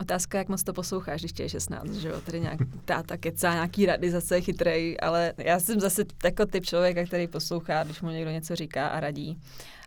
Otázka, 0.00 0.38
jak 0.38 0.48
moc 0.48 0.62
to 0.62 0.72
posloucháš, 0.72 1.20
když 1.20 1.32
tě 1.32 1.42
je 1.42 1.48
16, 1.48 1.92
že 1.92 2.08
jo? 2.08 2.20
Tady 2.20 2.40
nějak 2.40 2.58
táta 2.84 3.16
kecá 3.16 3.52
nějaký 3.52 3.86
rady, 3.86 4.10
zase 4.10 4.40
chytrej, 4.40 4.96
ale 5.02 5.32
já 5.38 5.60
jsem 5.60 5.80
zase 5.80 6.04
jako 6.24 6.46
typ 6.46 6.64
člověka, 6.64 7.04
který 7.04 7.26
poslouchá, 7.28 7.84
když 7.84 8.00
mu 8.00 8.10
někdo 8.10 8.30
něco 8.30 8.56
říká 8.56 8.88
a 8.88 9.00
radí 9.00 9.38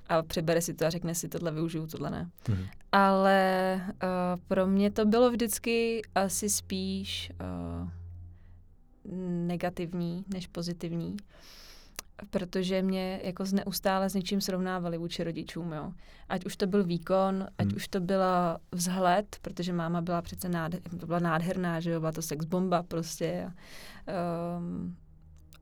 a 0.09 0.23
přebere 0.23 0.61
si 0.61 0.73
to 0.73 0.85
a 0.85 0.89
řekne 0.89 1.15
si, 1.15 1.29
tohle 1.29 1.51
využiju, 1.51 1.87
tohle 1.87 2.09
ne. 2.09 2.29
Mm. 2.49 2.65
Ale 2.91 3.81
uh, 3.85 4.41
pro 4.47 4.67
mě 4.67 4.91
to 4.91 5.05
bylo 5.05 5.31
vždycky 5.31 6.01
asi 6.15 6.49
spíš 6.49 7.31
uh, 7.41 7.89
negativní 9.47 10.25
než 10.33 10.47
pozitivní 10.47 11.17
protože 12.29 12.81
mě 12.81 13.19
jako 13.23 13.43
neustále 13.51 14.09
s 14.09 14.13
něčím 14.13 14.41
srovnávali 14.41 14.97
vůči 14.97 15.23
rodičům, 15.23 15.71
jo. 15.71 15.91
Ať 16.29 16.45
už 16.45 16.57
to 16.57 16.67
byl 16.67 16.83
výkon, 16.83 17.47
ať 17.57 17.67
hmm. 17.67 17.75
už 17.75 17.87
to 17.87 17.99
byla 17.99 18.59
vzhled, 18.71 19.37
protože 19.41 19.73
máma 19.73 20.01
byla 20.01 20.21
přece 20.21 20.49
nádher, 20.49 20.81
byla 21.05 21.19
nádherná, 21.19 21.79
že 21.79 21.91
jo, 21.91 21.99
byla 21.99 22.11
to 22.11 22.21
sex 22.21 22.45
bomba 22.45 22.83
prostě. 22.83 23.51
Um, 24.57 24.95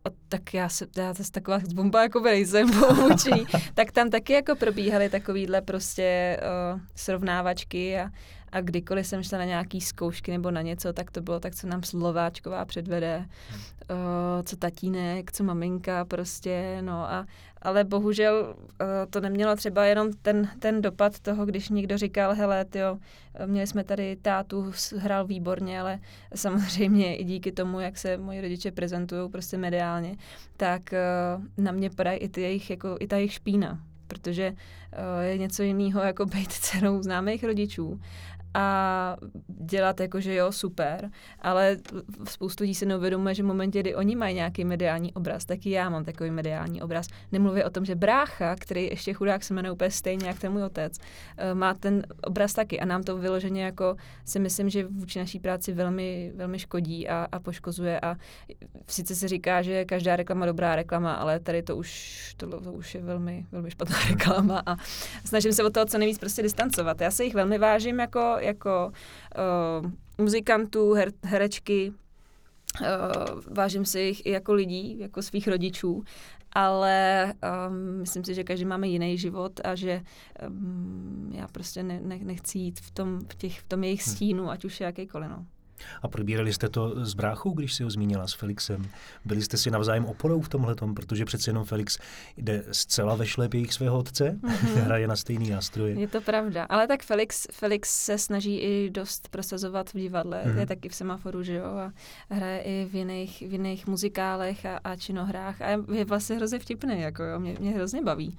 a 0.06 0.10
tak 0.30 0.54
já, 0.54 0.70
se, 0.70 0.88
já 0.98 1.14
to 1.14 1.24
taková 1.32 1.60
bomba 1.74 2.04
jako 2.04 2.20
nejsem 2.20 2.72
vůči, 2.96 3.32
tak 3.74 3.92
tam 3.92 4.10
taky 4.10 4.34
jako 4.34 4.56
probíhaly 4.56 5.10
takovýhle 5.10 5.62
prostě 5.62 6.40
uh, 6.74 6.80
srovnávačky 6.96 8.00
a, 8.00 8.10
a 8.51 8.62
kdykoliv 8.62 9.08
jsem 9.08 9.24
šla 9.24 9.38
na 9.38 9.46
nějaký 9.46 9.82
zkoušky 9.82 10.32
nebo 10.32 10.51
na 10.51 10.62
něco, 10.62 10.94
tak 10.94 11.12
to 11.12 11.22
bylo 11.22 11.39
tak, 11.39 11.56
co 11.56 11.68
nám 11.68 11.84
Slováčková 11.84 12.66
předvede, 12.66 13.18
hmm. 13.50 13.60
uh, 13.60 14.44
co 14.44 14.56
tatínek, 14.56 15.32
co 15.32 15.44
maminka 15.44 16.06
prostě, 16.06 16.77
no 16.82 17.12
a 17.12 17.25
ale 17.62 17.84
bohužel 17.84 18.56
uh, 18.58 18.88
to 19.10 19.22
nemělo 19.22 19.56
třeba 19.56 19.86
jenom 19.86 20.13
ten, 20.22 20.50
ten 20.60 20.82
dopad 20.82 21.20
toho, 21.20 21.46
když 21.46 21.70
někdo 21.70 21.98
říkal, 21.98 22.36
hele, 22.36 22.66
tyjo, 22.66 22.98
měli 23.46 23.68
jsme 23.68 23.84
tady 23.84 24.16
tátu, 24.22 24.72
hrál 24.98 25.25
výborně, 25.25 25.82
ale 25.82 26.00
samozřejmě 26.36 27.16
i 27.16 27.24
díky 27.24 27.51
tomu, 27.51 27.80
jak 27.80 27.98
se 27.98 28.18
moji 28.18 28.42
rodiče 28.42 28.72
prezentují 28.72 29.30
prostě 29.30 29.58
mediálně, 29.58 30.16
tak 30.58 30.82
uh, 30.94 31.63
na 31.63 31.72
mě 31.72 31.89
padají 31.89 32.18
i, 32.18 32.30
ty 32.30 32.42
jejich, 32.42 32.70
jako, 32.70 32.98
i 33.00 33.08
ta 33.08 33.16
jejich 33.16 33.34
špína, 33.34 33.80
protože 34.08 34.54
je 35.22 35.38
něco 35.38 35.63
jiného 35.63 36.01
jako 36.01 36.25
být 36.25 36.51
dcerou 36.51 37.04
známých 37.04 37.44
rodičů 37.44 38.00
a 38.54 39.18
dělat 39.48 40.00
jako, 40.00 40.22
že 40.22 40.36
jo, 40.36 40.51
super, 40.51 41.10
ale 41.42 41.77
spoustu 42.24 42.63
lidí 42.63 42.75
se 42.75 42.86
neuvědomuje, 42.86 43.36
že 43.36 43.44
v 43.44 43.46
momentě, 43.46 43.80
kdy 43.80 43.96
oni 43.96 44.16
mají 44.16 44.36
nějaký 44.36 44.66
mediální 44.66 45.13
obraz, 45.13 45.46
tak 45.46 45.66
i 45.66 45.70
já 45.70 45.89
mám 45.89 46.06
takový 46.06 46.32
mediální 46.32 46.82
obraz. 46.82 47.08
Nemluvě 47.32 47.66
o 47.66 47.70
tom, 47.70 47.86
že 47.86 47.96
brácha, 47.96 48.56
který 48.56 48.84
ještě 48.86 49.13
chudák 49.13 49.44
se 49.44 49.54
jmenuje 49.54 49.72
úplně 49.72 49.92
stejně 49.92 50.27
jak 50.27 50.39
ten 50.39 50.51
můj 50.51 50.63
otec, 50.63 50.98
eh, 51.38 51.54
má 51.54 51.74
ten 51.74 52.04
obraz 52.24 52.54
taky 52.54 52.80
a 52.80 52.86
nám 52.86 53.04
to 53.04 53.18
vyloženě 53.18 53.63
jako 53.63 53.96
si 54.25 54.39
myslím, 54.39 54.70
že 54.70 54.86
vůči 54.86 55.20
naší 55.20 55.39
práci 55.39 55.74
velmi, 55.74 56.32
velmi 56.36 56.60
škodí 56.60 57.10
a, 57.10 57.27
a 57.32 57.39
poškozuje 57.39 58.00
a 58.00 58.16
sice 58.88 59.16
se 59.16 59.27
říká, 59.27 59.62
že 59.62 59.86
každá 59.86 60.16
reklama 60.16 60.46
dobrá 60.46 60.75
reklama, 60.75 61.13
ale 61.13 61.39
tady 61.39 61.63
to 61.63 61.75
už, 61.75 62.34
to, 62.38 62.62
to 62.62 62.74
už 62.74 62.96
je 62.96 63.01
velmi, 63.01 63.46
velmi 63.51 63.72
špatná 63.72 63.98
reklama 64.10 64.63
a 64.66 64.75
snažím 65.25 65.54
se 65.54 65.63
od 65.63 65.74
toho 65.74 65.86
co 65.86 65.98
nejvíc 65.98 66.20
prostě 66.20 66.44
distancovat. 66.44 67.01
Já 67.01 67.12
se 67.12 67.24
jich 67.24 67.34
velmi 67.34 67.58
vážím 67.58 68.00
jako, 68.00 68.37
jako 68.39 68.91
uh, 69.82 69.91
muzikantů, 70.17 70.94
her, 70.94 71.12
herečky, 71.24 71.94
Uh, 72.82 73.41
vážím 73.56 73.86
si 73.86 74.00
jich 74.00 74.25
i 74.25 74.32
jako 74.32 74.53
lidí, 74.53 75.00
jako 75.00 75.22
svých 75.22 75.48
rodičů, 75.48 76.03
ale 76.53 77.34
um, 77.70 78.00
myslím 78.00 78.24
si, 78.24 78.34
že 78.34 78.44
každý 78.44 78.65
máme 78.65 78.88
jiný 78.88 79.17
život 79.17 79.60
a 79.63 79.75
že 79.75 80.01
um, 80.48 81.32
já 81.36 81.48
prostě 81.48 81.84
ne, 81.84 82.00
ne, 82.03 82.20
nechci 82.22 82.60
jít 82.60 82.79
v 82.79 82.91
tom, 82.91 83.20
v, 83.20 83.36
těch, 83.36 83.60
v 83.60 83.63
tom 83.63 83.84
jejich 83.84 84.08
hm. 84.08 84.12
stínu, 84.12 84.50
ať 84.50 84.65
už 84.65 84.79
je 84.79 84.86
jakýkoliv. 84.86 85.29
No. 85.29 85.46
A 86.01 86.07
probírali 86.07 86.53
jste 86.53 86.69
to 86.69 87.05
s 87.05 87.13
bráchou, 87.13 87.51
když 87.51 87.74
si 87.74 87.84
ho 87.84 87.89
zmínila, 87.89 88.27
s 88.27 88.34
Felixem? 88.34 88.89
Byli 89.25 89.41
jste 89.41 89.57
si 89.57 89.72
navzájem 89.72 90.05
oporou 90.05 90.41
v 90.41 90.50
tomhle, 90.50 90.75
protože 90.96 91.25
přece 91.25 91.50
jenom 91.50 91.65
Felix 91.65 91.98
jde 92.38 92.63
zcela 92.72 93.15
ve 93.15 93.25
šlepějích 93.25 93.74
svého 93.74 93.98
otce, 93.98 94.39
mm-hmm. 94.41 94.81
hraje 94.84 95.07
na 95.07 95.15
stejný 95.15 95.50
nástroje. 95.50 96.00
Je 96.00 96.07
to 96.07 96.22
pravda, 96.22 96.63
ale 96.63 96.88
tak 96.88 97.03
Felix, 97.03 97.48
Felix 97.51 97.89
se 97.89 98.17
snaží 98.17 98.60
i 98.60 98.89
dost 98.89 99.29
prosazovat 99.29 99.89
v 99.89 99.98
divadle, 99.98 100.43
mm-hmm. 100.46 100.57
je 100.57 100.65
taky 100.65 100.89
v 100.89 100.96
semaforu, 100.96 101.43
že 101.43 101.55
jo, 101.55 101.65
a 101.65 101.91
hraje 102.29 102.62
i 102.62 102.88
v 102.91 102.96
jiných, 102.96 103.39
v 103.48 103.51
jiných 103.51 103.88
muzikálech 103.88 104.65
a, 104.65 104.79
a 104.84 104.96
činohrách 104.96 105.62
a 105.62 105.67
je 105.93 106.05
vlastně 106.05 106.36
hrozně 106.36 106.60
vtipný, 106.60 107.01
jako 107.01 107.24
jo, 107.24 107.39
mě, 107.39 107.55
mě 107.60 107.72
hrozně 107.72 108.01
baví 108.01 108.38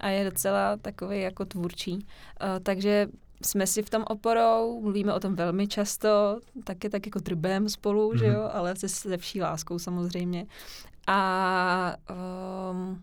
a 0.00 0.08
je 0.08 0.24
docela 0.24 0.76
takový 0.76 1.20
jako 1.20 1.44
tvůrčí. 1.44 1.92
Uh, 1.94 2.48
takže 2.62 3.06
jsme 3.42 3.66
si 3.66 3.82
v 3.82 3.90
tom 3.90 4.04
oporou, 4.06 4.80
mluvíme 4.82 5.14
o 5.14 5.20
tom 5.20 5.34
velmi 5.34 5.68
často, 5.68 6.40
taky 6.64 6.88
tak 6.88 7.06
jako 7.06 7.18
drbem 7.18 7.68
spolu, 7.68 8.12
mm-hmm. 8.12 8.18
že 8.18 8.26
jo, 8.26 8.50
ale 8.52 8.76
se, 8.76 8.88
se 8.88 9.16
vší 9.16 9.42
láskou 9.42 9.78
samozřejmě. 9.78 10.46
A 11.06 11.96
um, 12.70 13.02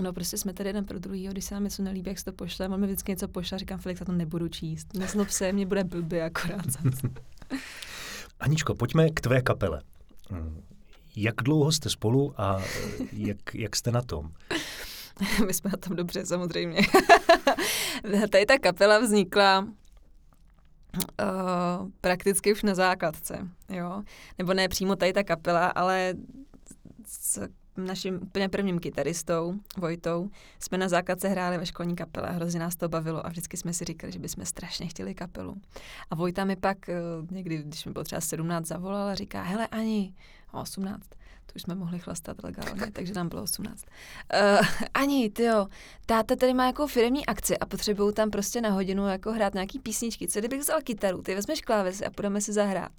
No 0.00 0.12
prostě 0.12 0.38
jsme 0.38 0.52
tady 0.52 0.68
jeden 0.68 0.84
pro 0.84 0.98
druhý, 0.98 1.28
když 1.28 1.44
se 1.44 1.54
nám 1.54 1.64
něco 1.64 1.82
nelíbí, 1.82 2.08
jak 2.08 2.18
se 2.18 2.24
to 2.24 2.32
pošle, 2.32 2.68
on 2.68 2.80
mi 2.80 2.86
vždycky 2.86 3.12
něco 3.12 3.28
pošle 3.28 3.56
a 3.56 3.58
říkám, 3.58 3.78
Felix, 3.78 4.00
já 4.00 4.06
to 4.06 4.12
nebudu 4.12 4.48
číst. 4.48 4.94
Nezlob 4.94 5.28
se, 5.28 5.52
mě 5.52 5.66
bude 5.66 5.84
blbě 5.84 6.24
akorát. 6.24 6.66
Aničko, 8.40 8.74
pojďme 8.74 9.10
k 9.10 9.20
tvé 9.20 9.42
kapele. 9.42 9.82
Jak 11.16 11.34
dlouho 11.36 11.72
jste 11.72 11.90
spolu 11.90 12.40
a 12.40 12.62
jak, 13.12 13.54
jak 13.54 13.76
jste 13.76 13.90
na 13.90 14.02
tom? 14.02 14.32
My 15.46 15.54
jsme 15.54 15.70
tom 15.70 15.96
dobře, 15.96 16.26
samozřejmě. 16.26 16.80
Tady 18.30 18.46
ta 18.46 18.58
kapela 18.58 18.98
vznikla 18.98 19.60
uh, 19.60 19.68
prakticky 22.00 22.52
už 22.52 22.62
na 22.62 22.74
základce, 22.74 23.48
jo. 23.68 24.02
Nebo 24.38 24.54
ne 24.54 24.68
přímo 24.68 24.96
tady 24.96 25.12
ta 25.12 25.24
kapela, 25.24 25.66
ale 25.66 26.14
s 27.06 27.48
naším 27.76 28.20
úplně 28.22 28.48
prvním 28.48 28.78
kytaristou, 28.78 29.54
Vojtou, 29.76 30.30
jsme 30.60 30.78
na 30.78 30.88
základce 30.88 31.28
hráli 31.28 31.58
ve 31.58 31.66
školní 31.66 31.96
kapele 31.96 32.28
a 32.28 32.32
hrozně 32.32 32.60
nás 32.60 32.76
to 32.76 32.88
bavilo 32.88 33.26
a 33.26 33.28
vždycky 33.28 33.56
jsme 33.56 33.72
si 33.72 33.84
říkali, 33.84 34.12
že 34.12 34.18
bychom 34.18 34.44
strašně 34.44 34.86
chtěli 34.86 35.14
kapelu. 35.14 35.56
A 36.10 36.14
Vojta 36.14 36.44
mi 36.44 36.56
pak 36.56 36.78
uh, 36.88 37.26
někdy, 37.30 37.62
když 37.62 37.84
mi 37.84 37.92
bylo 37.92 38.04
třeba 38.04 38.20
17, 38.20 38.66
zavolal 38.66 39.08
a 39.08 39.14
říká, 39.14 39.42
hele 39.42 39.66
Ani, 39.66 40.14
18, 40.52 41.02
to 41.52 41.56
už 41.56 41.62
jsme 41.62 41.74
mohli 41.74 41.98
chlastat 41.98 42.36
legálně, 42.42 42.86
takže 42.92 43.14
nám 43.14 43.28
bylo 43.28 43.42
18. 43.42 43.84
Uh, 44.34 44.66
ani, 44.94 45.32
jo, 45.38 45.66
táta 46.06 46.36
tady 46.36 46.54
má 46.54 46.66
jako 46.66 46.86
firmní 46.86 47.26
akci 47.26 47.58
a 47.58 47.66
potřebují 47.66 48.14
tam 48.14 48.30
prostě 48.30 48.60
na 48.60 48.70
hodinu 48.70 49.08
jako 49.08 49.32
hrát 49.32 49.54
nějaký 49.54 49.78
písničky. 49.78 50.28
Co 50.28 50.38
kdybych 50.38 50.60
vzal 50.60 50.80
kytaru, 50.84 51.22
ty 51.22 51.34
vezmeš 51.34 51.60
klávesy 51.60 52.06
a 52.06 52.10
půjdeme 52.10 52.40
si 52.40 52.52
zahrát. 52.52 52.92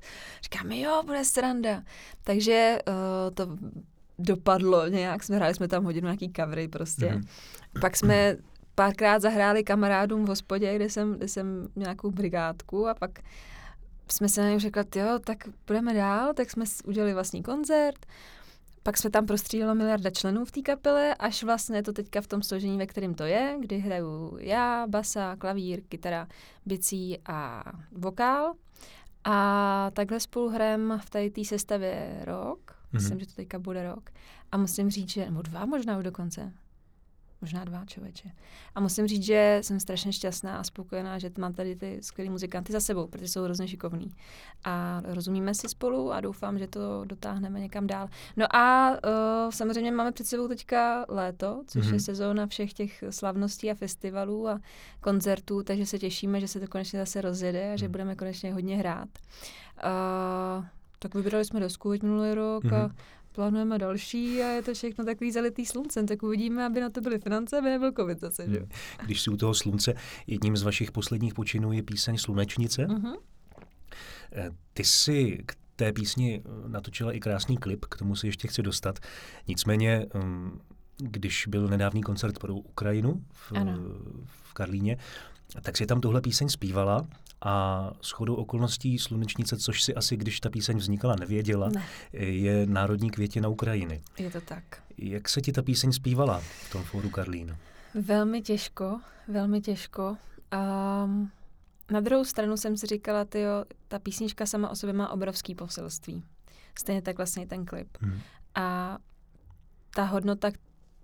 Říkáme, 0.43 0.79
jo, 0.79 1.03
bude 1.05 1.25
sranda. 1.25 1.83
Takže 2.23 2.77
uh, 2.87 3.33
to 3.33 3.57
dopadlo 4.19 4.87
nějak, 4.87 5.23
jsme 5.23 5.35
hráli 5.35 5.53
jsme 5.53 5.67
tam 5.67 5.83
hodinu 5.83 6.05
nějaký 6.05 6.31
covery 6.35 6.67
prostě. 6.67 7.05
Mm-hmm. 7.05 7.81
Pak 7.81 7.97
jsme 7.97 8.37
párkrát 8.75 9.21
zahráli 9.21 9.63
kamarádům 9.63 10.25
v 10.25 10.27
hospodě, 10.27 10.75
kde 10.75 10.89
jsem, 10.89 11.13
kde 11.13 11.27
jsem 11.27 11.67
nějakou 11.75 12.11
brigádku 12.11 12.87
a 12.87 12.93
pak 12.93 13.19
jsme 14.07 14.29
se 14.29 14.41
na 14.41 14.49
něj 14.49 14.59
řekli, 14.59 14.83
jo, 14.95 15.19
tak 15.23 15.37
budeme 15.67 15.93
dál, 15.93 16.33
tak 16.33 16.51
jsme 16.51 16.65
udělali 16.85 17.13
vlastní 17.13 17.43
koncert. 17.43 18.05
Pak 18.83 18.97
jsme 18.97 19.09
tam 19.09 19.25
prostřílilo 19.25 19.75
miliarda 19.75 20.09
členů 20.09 20.45
v 20.45 20.51
té 20.51 20.61
kapele, 20.61 21.15
až 21.15 21.43
vlastně 21.43 21.83
to 21.83 21.93
teďka 21.93 22.21
v 22.21 22.27
tom 22.27 22.43
složení, 22.43 22.77
ve 22.77 22.87
kterém 22.87 23.13
to 23.13 23.23
je, 23.23 23.57
kdy 23.59 23.77
hraju 23.77 24.37
já, 24.39 24.87
basa, 24.87 25.35
klavír, 25.35 25.81
kytara, 25.89 26.27
bicí 26.65 27.19
a 27.25 27.63
vokál. 27.91 28.53
A 29.23 29.91
takhle 29.93 30.19
spolu 30.19 30.49
hrajeme 30.49 30.97
v 30.97 31.09
té 31.09 31.45
sestavě 31.45 32.21
rok. 32.23 32.59
Mm-hmm. 32.71 32.93
Myslím, 32.93 33.19
že 33.19 33.27
to 33.27 33.33
teďka 33.33 33.59
bude 33.59 33.83
rok. 33.83 34.09
A 34.51 34.57
musím 34.57 34.89
říct, 34.89 35.09
že, 35.09 35.25
nebo 35.25 35.41
dva 35.41 35.65
možná 35.65 35.97
už 35.97 36.03
dokonce 36.03 36.53
možná 37.41 37.63
dva 37.63 37.85
člověče. 37.85 38.31
A 38.75 38.79
musím 38.79 39.07
říct, 39.07 39.23
že 39.23 39.59
jsem 39.61 39.79
strašně 39.79 40.13
šťastná 40.13 40.57
a 40.57 40.63
spokojená, 40.63 41.19
že 41.19 41.31
mám 41.37 41.53
tady 41.53 41.75
ty 41.75 41.97
skvělé 42.01 42.31
muzikanty 42.31 42.73
za 42.73 42.79
sebou, 42.79 43.07
protože 43.07 43.27
jsou 43.27 43.43
hrozně 43.43 43.67
šikovní. 43.67 44.11
A 44.63 45.01
rozumíme 45.05 45.53
si 45.53 45.69
spolu 45.69 46.11
a 46.11 46.21
doufám, 46.21 46.59
že 46.59 46.67
to 46.67 47.05
dotáhneme 47.05 47.59
někam 47.59 47.87
dál. 47.87 48.09
No 48.37 48.55
a 48.55 48.91
uh, 48.91 49.51
samozřejmě 49.51 49.91
máme 49.91 50.11
před 50.11 50.27
sebou 50.27 50.47
teďka 50.47 51.05
léto, 51.09 51.63
což 51.67 51.83
mm-hmm. 51.83 51.87
je 51.87 51.91
mhm. 51.91 51.99
sezóna 51.99 52.47
všech 52.47 52.73
těch 52.73 53.03
slavností 53.09 53.71
a 53.71 53.75
festivalů 53.75 54.47
a 54.47 54.59
koncertů, 55.01 55.63
takže 55.63 55.85
se 55.85 55.99
těšíme, 55.99 56.39
že 56.39 56.47
se 56.47 56.59
to 56.59 56.67
konečně 56.67 56.99
zase 56.99 57.21
rozjede 57.21 57.73
a 57.73 57.75
že 57.75 57.85
mm. 57.85 57.91
budeme 57.91 58.15
konečně 58.15 58.53
hodně 58.53 58.77
hrát. 58.77 59.09
Uh, 59.83 60.65
tak 60.99 61.15
vybrali 61.15 61.45
jsme 61.45 61.59
desku 61.59 61.89
minulý 61.89 62.33
rok 62.33 62.63
mm-hmm. 62.63 62.75
a 62.75 62.87
mhm 62.87 62.95
plánujeme 63.31 63.77
další 63.77 64.41
a 64.41 64.47
je 64.47 64.61
to 64.61 64.73
všechno 64.73 65.05
takový 65.05 65.31
zalitý 65.31 65.65
sluncem, 65.65 66.07
tak 66.07 66.23
uvidíme, 66.23 66.65
aby 66.65 66.81
na 66.81 66.89
to 66.89 67.01
byly 67.01 67.19
finance, 67.19 67.57
aby 67.57 67.69
nebyl 67.69 67.91
covid 67.91 68.19
zase, 68.19 68.49
že? 68.49 68.65
Když 69.05 69.21
si 69.21 69.29
u 69.29 69.37
toho 69.37 69.53
slunce, 69.53 69.93
jedním 70.27 70.57
z 70.57 70.63
vašich 70.63 70.91
posledních 70.91 71.33
počinů 71.33 71.71
je 71.71 71.83
píseň 71.83 72.17
Slunečnice. 72.17 72.85
Uh-huh. 72.85 73.17
Ty 74.73 74.83
si 74.83 75.43
k 75.45 75.55
té 75.75 75.93
písni 75.93 76.41
eh, 76.45 76.69
natočila 76.69 77.11
i 77.11 77.19
krásný 77.19 77.57
klip, 77.57 77.85
k 77.85 77.97
tomu 77.97 78.15
si 78.15 78.27
ještě 78.27 78.47
chci 78.47 78.63
dostat. 78.63 78.99
Nicméně, 79.47 80.05
mm, 80.13 80.59
když 80.97 81.47
byl 81.47 81.67
nedávný 81.67 82.01
koncert 82.01 82.39
pro 82.39 82.55
Ukrajinu 82.55 83.25
v, 83.31 83.53
v 84.25 84.53
Karlíně, 84.53 84.97
tak 85.61 85.77
si 85.77 85.85
tam 85.85 86.01
tuhle 86.01 86.21
píseň 86.21 86.49
zpívala 86.49 87.07
a 87.41 87.91
shodou 88.03 88.35
okolností 88.35 88.99
Slunečnice, 88.99 89.57
což 89.57 89.83
si 89.83 89.95
asi, 89.95 90.17
když 90.17 90.39
ta 90.39 90.49
píseň 90.49 90.77
vznikala, 90.77 91.15
nevěděla, 91.19 91.69
ne. 91.69 91.85
je 92.13 92.65
národní 92.65 93.09
květina 93.09 93.49
Ukrajiny. 93.49 94.01
Je 94.17 94.31
to 94.31 94.41
tak. 94.41 94.63
Jak 94.97 95.29
se 95.29 95.41
ti 95.41 95.51
ta 95.51 95.61
píseň 95.61 95.91
zpívala 95.91 96.39
v 96.39 96.71
tom 96.71 96.83
fóru 96.83 97.09
Karlín? 97.09 97.57
Velmi 97.93 98.41
těžko, 98.41 98.99
velmi 99.27 99.61
těžko. 99.61 100.17
Um, 101.03 101.31
na 101.91 101.99
druhou 101.99 102.25
stranu 102.25 102.57
jsem 102.57 102.77
si 102.77 102.87
říkala, 102.87 103.25
tyjo, 103.25 103.65
ta 103.87 103.99
písnička 103.99 104.45
sama 104.45 104.69
o 104.69 104.75
sobě 104.75 104.93
má 104.93 105.09
obrovský 105.09 105.55
poselství. 105.55 106.23
Stejně 106.79 107.01
tak 107.01 107.17
vlastně 107.17 107.47
ten 107.47 107.65
klip. 107.65 107.97
Hmm. 108.01 108.19
A 108.55 108.97
ta 109.95 110.03
hodnota, 110.03 110.51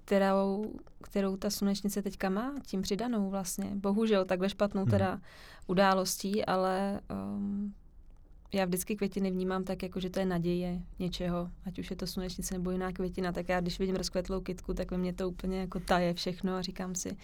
kterou, 0.08 0.74
kterou 1.04 1.38
ta 1.38 1.50
slunečnice 1.50 2.02
teďka 2.02 2.30
má, 2.30 2.56
tím 2.66 2.82
přidanou 2.82 3.30
vlastně. 3.30 3.72
Bohužel 3.76 4.26
takhle 4.26 4.50
špatnou 4.50 4.82
hmm. 4.82 4.92
teda 4.92 5.22
událostí, 5.68 6.46
ale 6.46 7.02
um, 7.12 7.74
já 8.54 8.66
vždycky 8.66 8.96
květiny 8.96 9.32
vnímám 9.32 9.64
tak, 9.64 9.84
jako 9.84 10.00
že 10.00 10.10
to 10.10 10.20
je 10.20 10.26
naděje 10.26 10.82
něčeho, 11.00 11.52
ať 11.66 11.80
už 11.80 11.90
je 11.90 11.96
to 11.96 12.08
slunečnice 12.08 12.54
nebo 12.54 12.72
jiná 12.72 12.92
květina, 12.92 13.32
tak 13.32 13.50
já 13.50 13.60
když 13.60 13.80
vidím 13.80 13.96
rozkvetlou 13.96 14.42
kytku, 14.42 14.74
tak 14.74 14.92
ve 14.92 14.98
mně 14.98 15.14
to 15.14 15.30
úplně 15.30 15.60
jako 15.60 15.80
taje 15.80 16.14
všechno 16.14 16.56
a 16.56 16.62
říkám 16.62 16.96
si, 16.96 17.18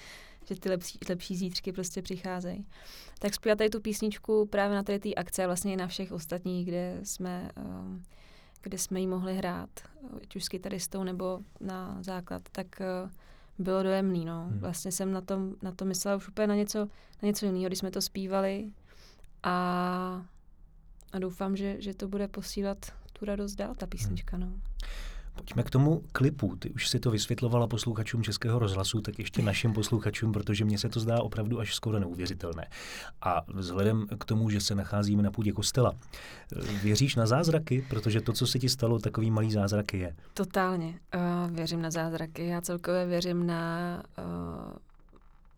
že 0.46 0.56
ty 0.56 0.70
lepší, 0.70 1.00
lepší 1.10 1.36
zítřky 1.36 1.72
prostě 1.72 2.02
přicházejí. 2.02 2.66
Tak 3.20 3.34
zpívat 3.34 3.58
tady 3.58 3.70
tu 3.70 3.82
písničku 3.82 4.46
právě 4.46 4.76
na 4.76 4.84
tady 4.84 5.00
té 5.00 5.14
akce 5.14 5.44
a 5.44 5.48
vlastně 5.48 5.74
i 5.74 5.78
na 5.78 5.88
všech 5.88 6.12
ostatních, 6.12 6.66
kde 6.66 7.00
jsme 7.04 7.50
um, 7.58 8.04
kde 8.64 8.78
jsme 8.78 9.00
ji 9.00 9.08
mohli 9.08 9.36
hrát, 9.36 9.70
ať 10.22 10.36
už 10.36 10.44
s 10.44 10.50
kytaristou 10.50 11.04
nebo 11.04 11.40
na 11.60 11.98
základ, 12.02 12.42
tak 12.52 12.68
uh, 12.80 13.12
bylo 13.66 13.84
dojemný. 13.84 14.26
No. 14.26 14.48
Hmm. 14.50 14.60
Vlastně 14.60 14.92
jsem 14.92 15.12
na, 15.12 15.22
tom, 15.22 15.56
na 15.62 15.72
to 15.72 15.86
myslela 15.86 16.18
už 16.18 16.28
úplně 16.28 16.48
na 16.48 16.56
něco, 16.56 16.80
na 17.22 17.28
něco 17.28 17.46
jiného, 17.46 17.68
když 17.68 17.80
jsme 17.80 17.92
to 17.92 18.02
zpívali 18.02 18.72
a, 19.44 20.26
a 21.12 21.20
doufám, 21.20 21.56
že, 21.56 21.82
že 21.82 21.94
to 21.94 22.08
bude 22.08 22.28
posílat 22.28 22.78
tu 23.14 23.26
radost 23.26 23.56
dál, 23.56 23.76
ta 23.76 23.88
písnička. 23.88 24.38
No. 24.38 24.54
Pojďme 25.36 25.64
k 25.64 25.70
tomu 25.70 26.04
klipu. 26.12 26.56
Ty 26.56 26.70
už 26.70 26.90
si 26.90 27.00
to 27.00 27.12
vysvětlovala 27.12 27.68
posluchačům 27.68 28.24
Českého 28.24 28.60
rozhlasu, 28.60 29.02
tak 29.02 29.20
ještě 29.20 29.42
našim 29.42 29.74
posluchačům, 29.74 30.32
protože 30.32 30.66
mně 30.66 30.78
se 30.78 30.90
to 30.90 31.00
zdá 31.00 31.22
opravdu 31.22 31.60
až 31.60 31.76
skoro 31.76 32.00
neuvěřitelné. 32.00 32.68
A 33.22 33.42
vzhledem 33.48 34.08
k 34.20 34.26
tomu, 34.26 34.50
že 34.50 34.62
se 34.62 34.76
nacházíme 34.76 35.24
na 35.24 35.32
půdě 35.32 35.52
kostela, 35.52 35.94
věříš 36.84 37.16
na 37.16 37.26
zázraky? 37.26 37.86
Protože 37.90 38.22
to, 38.22 38.34
co 38.34 38.48
se 38.48 38.60
ti 38.60 38.70
stalo, 38.70 39.00
takový 39.00 39.32
malý 39.32 39.52
zázraky 39.52 39.98
je. 39.98 40.16
Totálně. 40.34 41.00
Uh, 41.16 41.56
věřím 41.56 41.82
na 41.82 41.92
zázraky. 41.92 42.48
Já 42.48 42.62
celkově 42.62 43.06
věřím 43.06 43.48
na 43.48 44.04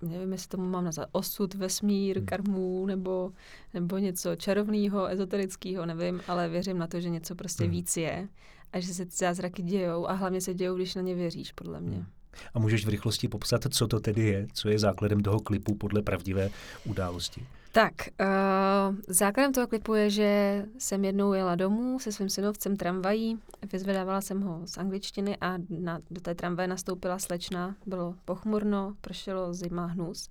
uh, 0.02 0.10
nevím, 0.10 0.32
jestli 0.32 0.48
tomu 0.48 0.70
mám 0.70 0.84
nazvat 0.86 1.10
osud, 1.12 1.54
vesmír, 1.54 2.18
hmm. 2.18 2.26
karmu 2.26 2.86
nebo, 2.86 3.32
nebo 3.74 3.98
něco 3.98 4.36
čarovného, 4.36 5.08
ezoterického, 5.08 5.86
nevím, 5.86 6.22
ale 6.28 6.50
věřím 6.50 6.78
na 6.78 6.88
to, 6.88 7.00
že 7.00 7.10
něco 7.10 7.36
prostě 7.36 7.64
hmm. 7.64 7.72
víc 7.72 7.98
je 7.98 8.28
a 8.76 8.80
že 8.80 8.94
se 8.94 9.06
ty 9.06 9.12
zázraky 9.16 9.62
dějou 9.62 10.08
a 10.08 10.14
hlavně 10.14 10.42
se 10.42 10.54
dějou, 10.54 10.76
když 10.76 10.96
na 10.96 11.02
ně 11.02 11.16
věříš, 11.16 11.52
podle 11.52 11.82
mě. 11.82 11.98
Hmm. 11.98 12.06
A 12.54 12.60
můžeš 12.60 12.86
v 12.86 12.90
rychlosti 12.90 13.28
popsat, 13.28 13.62
co 13.70 13.88
to 13.88 14.00
tedy 14.00 14.22
je, 14.22 14.48
co 14.54 14.70
je 14.70 14.80
základem 14.80 15.24
toho 15.24 15.40
klipu 15.40 15.76
podle 15.76 16.02
pravdivé 16.02 16.50
události? 16.86 17.48
Tak, 17.72 17.94
uh, 18.22 18.96
základem 19.08 19.54
toho 19.54 19.68
klipu 19.68 19.94
je, 19.94 20.10
že 20.10 20.66
jsem 20.78 21.06
jednou 21.06 21.34
jela 21.34 21.56
domů 21.56 22.00
se 22.00 22.12
svým 22.12 22.30
synovcem 22.30 22.78
tramvají, 22.78 23.40
vyzvedávala 23.72 24.22
jsem 24.22 24.42
ho 24.42 24.62
z 24.66 24.78
angličtiny 24.78 25.38
a 25.42 25.54
na, 25.70 26.00
do 26.12 26.22
té 26.22 26.36
tramvaje 26.36 26.68
nastoupila 26.68 27.20
slečna, 27.20 27.76
bylo 27.86 28.16
pochmurno, 28.26 28.96
pršelo 29.02 29.54
zima, 29.54 29.86
hnus. 29.86 30.30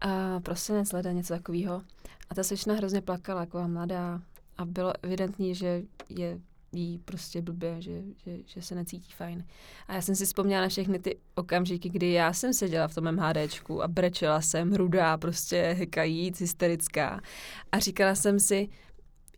A 0.00 0.40
prosinec, 0.40 0.92
leda, 0.92 1.12
něco 1.12 1.34
takového. 1.34 1.82
A 2.30 2.34
ta 2.34 2.42
slečna 2.42 2.74
hrozně 2.74 3.00
plakala, 3.00 3.40
jako 3.40 3.68
mladá. 3.68 4.20
A 4.58 4.64
bylo 4.64 4.92
evidentní, 5.02 5.54
že 5.54 5.82
je 6.08 6.40
jí 6.72 6.98
prostě 6.98 7.42
blbě, 7.42 7.82
že, 7.82 8.02
že, 8.24 8.36
že 8.46 8.62
se 8.62 8.74
necítí 8.74 9.12
fajn. 9.12 9.44
A 9.86 9.94
já 9.94 10.00
jsem 10.00 10.14
si 10.14 10.26
vzpomněla 10.26 10.62
na 10.62 10.68
všechny 10.68 10.98
ty 10.98 11.18
okamžiky, 11.34 11.88
kdy 11.88 12.12
já 12.12 12.32
jsem 12.32 12.54
seděla 12.54 12.88
v 12.88 12.94
tom 12.94 13.12
MHDčku 13.12 13.82
a 13.82 13.88
brečela 13.88 14.40
jsem, 14.40 14.72
rudá, 14.72 15.16
prostě 15.16 15.76
hekajíc, 15.78 16.40
hysterická. 16.40 17.20
A 17.72 17.78
říkala 17.78 18.14
jsem 18.14 18.40
si, 18.40 18.68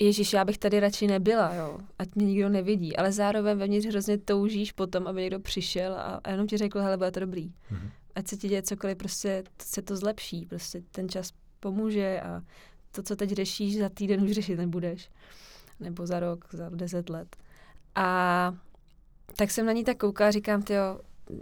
Ježíš, 0.01 0.33
já 0.33 0.45
bych 0.45 0.59
tady 0.59 0.81
radši 0.81 1.07
nebyla, 1.07 1.55
jo, 1.55 1.79
ať 1.99 2.09
mě 2.15 2.27
nikdo 2.27 2.49
nevidí, 2.49 2.97
ale 2.97 3.13
zároveň 3.13 3.59
vevnitř 3.59 3.87
hrozně 3.87 4.19
toužíš 4.19 4.73
potom, 4.73 5.07
aby 5.07 5.21
někdo 5.21 5.41
přišel 5.41 5.95
a, 5.95 6.21
a 6.25 6.31
jenom 6.31 6.47
ti 6.47 6.57
řekl, 6.57 6.81
hele, 6.81 6.97
bude 6.97 7.11
to 7.11 7.21
dobrý. 7.21 7.49
Mm-hmm. 7.49 7.91
Ať 8.15 8.29
se 8.29 8.37
ti 8.37 8.49
děje 8.49 8.63
cokoliv, 8.63 8.97
prostě 8.97 9.45
se 9.63 9.83
to 9.83 9.97
zlepší, 9.97 10.47
prostě 10.47 10.83
ten 10.91 11.09
čas 11.09 11.33
pomůže 11.61 12.21
a 12.21 12.43
to, 12.91 13.03
co 13.03 13.17
teď 13.17 13.31
řešíš, 13.31 13.79
za 13.79 13.89
týden 13.89 14.23
už 14.23 14.31
řešit 14.31 14.57
nebudeš 14.57 15.11
nebo 15.81 16.07
za 16.07 16.21
rok, 16.21 16.45
za 16.53 16.69
deset 16.69 17.11
let. 17.11 17.37
A 17.95 18.55
tak 19.37 19.51
jsem 19.51 19.67
na 19.67 19.73
ní 19.73 19.85
tak 19.85 19.97
kouká 19.97 20.29
a 20.29 20.31
říkám, 20.31 20.63
jo, 20.71 21.01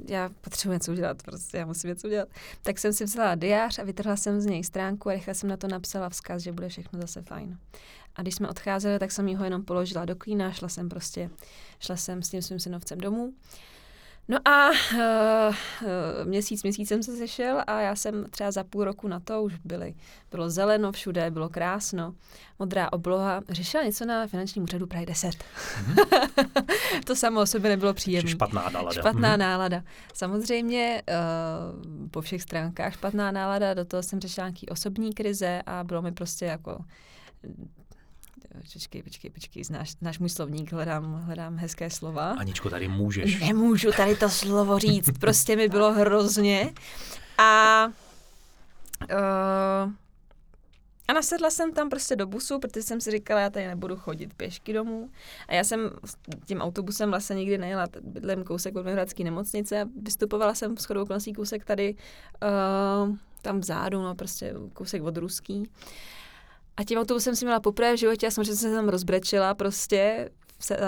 já 0.09 0.31
potřebuji 0.41 0.73
něco 0.73 0.93
udělat, 0.93 1.23
prostě 1.23 1.57
já 1.57 1.67
musím 1.67 1.89
něco 1.89 2.07
udělat. 2.07 2.29
Tak 2.63 2.79
jsem 2.79 2.93
si 2.93 3.05
vzala 3.05 3.35
diář 3.35 3.79
a 3.79 3.85
vytrhla 3.85 4.17
jsem 4.17 4.41
z 4.41 4.47
něj 4.47 4.65
stránku 4.65 5.09
a 5.09 5.13
rychle 5.13 5.35
jsem 5.35 5.49
na 5.49 5.57
to 5.57 5.69
napsala 5.69 6.09
vzkaz, 6.09 6.43
že 6.43 6.53
bude 6.53 6.69
všechno 6.69 7.01
zase 7.01 7.23
fajn. 7.23 7.59
A 8.17 8.23
když 8.23 8.35
jsme 8.35 8.49
odcházeli, 8.49 8.99
tak 8.99 9.13
jsem 9.13 9.37
ho 9.37 9.45
jenom 9.45 9.65
položila 9.65 10.05
do 10.05 10.17
klína, 10.17 10.53
šla 10.53 10.69
jsem 10.69 10.89
prostě, 10.89 11.31
šla 11.79 11.97
jsem 11.97 12.23
s 12.23 12.31
tím 12.31 12.43
svým 12.43 12.61
synovcem 12.61 12.99
domů 12.99 13.33
No 14.29 14.49
a 14.49 14.71
uh, 14.71 15.55
měsíc 16.25 16.63
měsícem 16.63 17.03
se 17.03 17.17
sešel 17.17 17.63
a 17.67 17.81
já 17.81 17.97
jsem 17.97 18.27
třeba 18.31 18.51
za 18.51 18.65
půl 18.65 18.85
roku 18.85 19.09
na 19.09 19.21
to 19.21 19.43
už 19.43 19.57
byly, 19.65 19.95
bylo 20.31 20.51
zeleno 20.51 20.93
všude, 20.93 21.31
bylo 21.31 21.49
krásno, 21.49 22.15
modrá 22.59 22.93
obloha. 22.93 23.41
Řešila 23.49 23.83
něco 23.83 24.05
na 24.05 24.27
finančním 24.27 24.65
úřadu 24.65 24.87
Prahy 24.87 25.07
10. 25.07 25.31
Mm-hmm. 25.31 26.65
to 27.05 27.17
samo 27.17 27.41
o 27.41 27.47
sobě 27.47 27.71
nebylo 27.71 27.95
příjemné. 27.95 28.31
Špatná 28.31 28.71
nálada. 28.71 29.01
Špatná 29.01 29.35
mm-hmm. 29.35 29.39
nálada. 29.39 29.83
Samozřejmě 30.15 31.03
uh, 31.09 32.09
po 32.11 32.21
všech 32.21 32.43
stránkách 32.43 32.93
špatná 32.93 33.31
nálada, 33.31 33.75
do 33.75 33.85
toho 33.85 34.03
jsem 34.03 34.21
řešila 34.21 34.47
nějaký 34.47 34.69
osobní 34.69 35.15
krize 35.15 35.63
a 35.67 35.85
bylo 35.85 36.03
mi 36.03 36.13
prostě 36.13 36.45
jako 36.45 36.79
Počkej, 38.73 39.03
počkej, 39.03 39.31
počkej, 39.31 39.65
znáš, 39.65 39.93
znáš 39.93 40.19
můj 40.19 40.29
slovník, 40.29 40.73
hledám, 40.73 41.23
hledám 41.25 41.57
hezké 41.57 41.91
slova. 41.91 42.31
Aničko, 42.31 42.71
tady 42.71 42.89
můžeš. 42.89 43.41
Nemůžu 43.41 43.93
tady 43.93 44.17
to 44.17 44.29
slovo 44.31 44.79
říct, 44.79 45.11
prostě 45.21 45.57
mi 45.57 45.69
bylo 45.69 45.93
hrozně. 45.93 46.73
A, 47.39 47.85
uh, 49.13 49.93
a 51.09 51.13
nasedla 51.13 51.51
jsem 51.51 51.73
tam 51.73 51.91
prostě 51.91 52.17
do 52.17 52.27
busu, 52.27 52.59
protože 52.59 52.83
jsem 52.83 53.01
si 53.01 53.11
říkala, 53.11 53.41
já 53.41 53.51
tady 53.51 53.67
nebudu 53.67 53.97
chodit 53.97 54.35
pěšky 54.35 54.73
domů. 54.73 55.11
A 55.49 55.55
já 55.55 55.65
jsem 55.65 55.91
tím 56.45 56.61
autobusem 56.61 57.11
vlastně 57.11 57.37
nikdy 57.37 57.59
nejela, 57.59 57.87
bydlím 58.03 58.45
kousek 58.45 58.77
od 58.77 58.83
Vyhradské 58.83 59.25
nemocnice 59.25 59.83
a 59.83 59.89
vystupovala 60.03 60.55
jsem 60.55 60.77
s 60.77 60.85
chodou 60.85 61.03
okolností 61.03 61.33
kousek 61.33 61.65
tady 61.65 61.95
uh, 63.05 63.17
tam 63.43 63.61
vzadu, 63.61 64.03
no 64.03 64.15
prostě 64.15 64.55
kousek 64.73 65.03
od 65.03 65.17
Ruský. 65.17 65.71
A 66.77 66.85
tím 66.85 66.99
autobusem 66.99 67.37
jsem 67.37 67.47
měla 67.47 67.61
poprvé 67.61 67.95
v 67.95 67.99
životě 67.99 68.27
a 68.27 68.31
samozřejmě 68.31 68.55
jsem 68.57 68.71
se 68.71 68.77
tam 68.77 68.89
rozbrečila 68.89 69.55
prostě. 69.55 70.31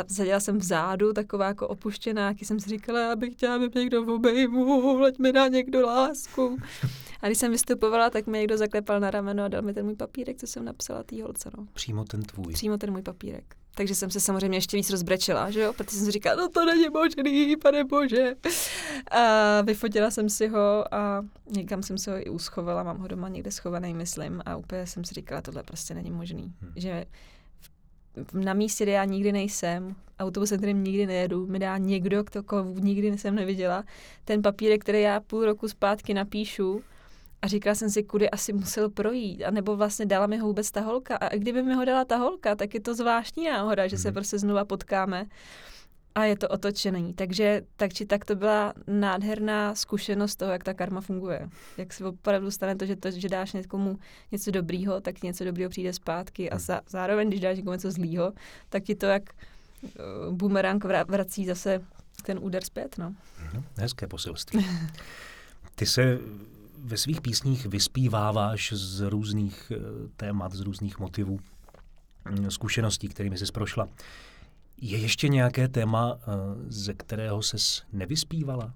Seděla 0.06 0.40
jsem 0.40 0.58
vzadu, 0.58 1.12
taková 1.12 1.46
jako 1.46 1.68
opuštěná, 1.68 2.28
jaký 2.28 2.44
jsem 2.44 2.60
si 2.60 2.70
říkala, 2.70 3.00
já 3.00 3.16
bych 3.16 3.32
chtěla, 3.32 3.54
aby 3.54 3.68
mě 3.68 3.80
někdo 3.80 4.14
obejmu, 4.14 5.04
ať 5.04 5.18
mi 5.18 5.32
dá 5.32 5.48
někdo 5.48 5.86
lásku. 5.86 6.56
A 7.20 7.26
když 7.26 7.38
jsem 7.38 7.50
vystupovala, 7.50 8.10
tak 8.10 8.26
mi 8.26 8.38
někdo 8.38 8.56
zaklepal 8.56 9.00
na 9.00 9.10
rameno 9.10 9.44
a 9.44 9.48
dal 9.48 9.62
mi 9.62 9.74
ten 9.74 9.84
můj 9.84 9.94
papírek, 9.94 10.36
co 10.36 10.46
jsem 10.46 10.64
napsala 10.64 11.02
tý 11.02 11.22
holce. 11.22 11.50
No. 11.56 11.66
Přímo 11.72 12.04
ten 12.04 12.22
tvůj. 12.22 12.52
Přímo 12.52 12.78
ten 12.78 12.90
můj 12.90 13.02
papírek. 13.02 13.56
Takže 13.78 13.94
jsem 13.94 14.10
se 14.10 14.20
samozřejmě 14.20 14.58
ještě 14.58 14.76
víc 14.76 14.90
rozbrečela, 14.90 15.50
že 15.50 15.60
jo, 15.60 15.72
protože 15.72 15.96
jsem 15.96 16.06
si 16.06 16.12
říkala, 16.12 16.36
no 16.36 16.48
to 16.48 16.64
není 16.64 16.88
možný, 16.88 17.56
pane 17.56 17.84
bože. 17.84 18.34
A 19.10 19.60
vyfotila 19.60 20.10
jsem 20.10 20.28
si 20.28 20.48
ho 20.48 20.94
a 20.94 21.24
někam 21.50 21.82
jsem 21.82 21.98
si 21.98 22.10
ho 22.10 22.26
i 22.26 22.30
uschovala, 22.30 22.82
mám 22.82 22.98
ho 22.98 23.08
doma 23.08 23.28
někde 23.28 23.50
schovaný, 23.50 23.94
myslím, 23.94 24.42
a 24.46 24.56
úplně 24.56 24.86
jsem 24.86 25.04
si 25.04 25.14
říkala, 25.14 25.42
tohle 25.42 25.62
prostě 25.62 25.94
není 25.94 26.10
možný. 26.10 26.54
Hmm. 26.60 26.72
Že 26.76 27.04
na 28.32 28.54
místě, 28.54 28.84
kde 28.84 28.92
já 28.92 29.04
nikdy 29.04 29.32
nejsem, 29.32 29.94
autobusem, 30.18 30.58
kterým 30.58 30.84
nikdy 30.84 31.06
nejedu, 31.06 31.46
mi 31.46 31.58
dá 31.58 31.78
někdo, 31.78 32.22
kdo 32.22 32.42
koho 32.42 32.64
nikdy 32.64 33.18
jsem 33.18 33.34
neviděla, 33.34 33.84
ten 34.24 34.42
papírek, 34.42 34.80
který 34.80 35.02
já 35.02 35.20
půl 35.20 35.44
roku 35.44 35.68
zpátky 35.68 36.14
napíšu, 36.14 36.82
a 37.42 37.46
říkala 37.46 37.74
jsem 37.74 37.90
si, 37.90 38.02
kudy 38.02 38.30
asi 38.30 38.52
musel 38.52 38.90
projít, 38.90 39.44
a 39.44 39.50
nebo 39.50 39.76
vlastně 39.76 40.06
dala 40.06 40.26
mi 40.26 40.38
ho 40.38 40.46
vůbec 40.46 40.70
ta 40.70 40.80
holka. 40.80 41.16
A 41.16 41.36
kdyby 41.36 41.62
mi 41.62 41.74
ho 41.74 41.84
dala 41.84 42.04
ta 42.04 42.16
holka, 42.16 42.54
tak 42.54 42.74
je 42.74 42.80
to 42.80 42.94
zvláštní 42.94 43.44
náhoda, 43.44 43.86
že 43.86 43.98
se 43.98 44.08
mhm. 44.08 44.14
prostě 44.14 44.38
znova 44.38 44.64
potkáme 44.64 45.26
a 46.14 46.24
je 46.24 46.36
to 46.36 46.48
otočený. 46.48 47.14
Takže 47.14 47.62
tak 47.76 47.92
či 47.92 48.06
tak 48.06 48.24
to 48.24 48.36
byla 48.36 48.74
nádherná 48.86 49.74
zkušenost 49.74 50.36
toho, 50.36 50.52
jak 50.52 50.64
ta 50.64 50.74
karma 50.74 51.00
funguje. 51.00 51.48
Jak 51.76 51.92
se 51.92 52.04
opravdu 52.04 52.50
stane 52.50 52.76
to, 52.76 52.86
že, 52.86 52.96
to, 52.96 53.10
že 53.10 53.28
dáš 53.28 53.52
někomu 53.52 53.98
něco 54.32 54.50
dobrýho, 54.50 55.00
tak 55.00 55.22
něco 55.22 55.44
dobrýho 55.44 55.70
přijde 55.70 55.92
zpátky 55.92 56.50
a 56.50 56.54
mhm. 56.54 56.64
za, 56.64 56.80
zároveň, 56.88 57.28
když 57.28 57.40
dáš 57.40 57.56
někomu 57.56 57.72
něco 57.72 57.90
zlýho, 57.90 58.32
tak 58.68 58.82
ti 58.82 58.94
to 58.94 59.06
jak 59.06 59.22
uh, 59.82 60.34
bumerang 60.34 60.84
vrací 60.84 61.46
zase 61.46 61.84
ten 62.22 62.38
úder 62.42 62.64
zpět. 62.64 62.98
No. 62.98 63.14
Mhm, 63.42 63.64
hezké 63.76 64.06
poselství. 64.06 64.66
Ty 65.74 65.86
se 65.86 66.18
ve 66.88 66.96
svých 66.96 67.20
písních 67.20 67.66
vyspíváváš 67.66 68.72
z 68.72 69.00
různých 69.00 69.72
eh, 69.74 69.78
témat, 70.16 70.52
z 70.52 70.60
různých 70.60 70.98
motivů, 70.98 71.38
mm, 72.30 72.50
zkušeností, 72.50 73.08
kterými 73.08 73.38
jsi 73.38 73.52
prošla. 73.52 73.88
Je 74.80 74.98
ještě 74.98 75.28
nějaké 75.28 75.68
téma, 75.68 76.18
eh, 76.20 76.24
ze 76.68 76.94
kterého 76.94 77.42
ses 77.42 77.82
nevyspívala? 77.92 78.74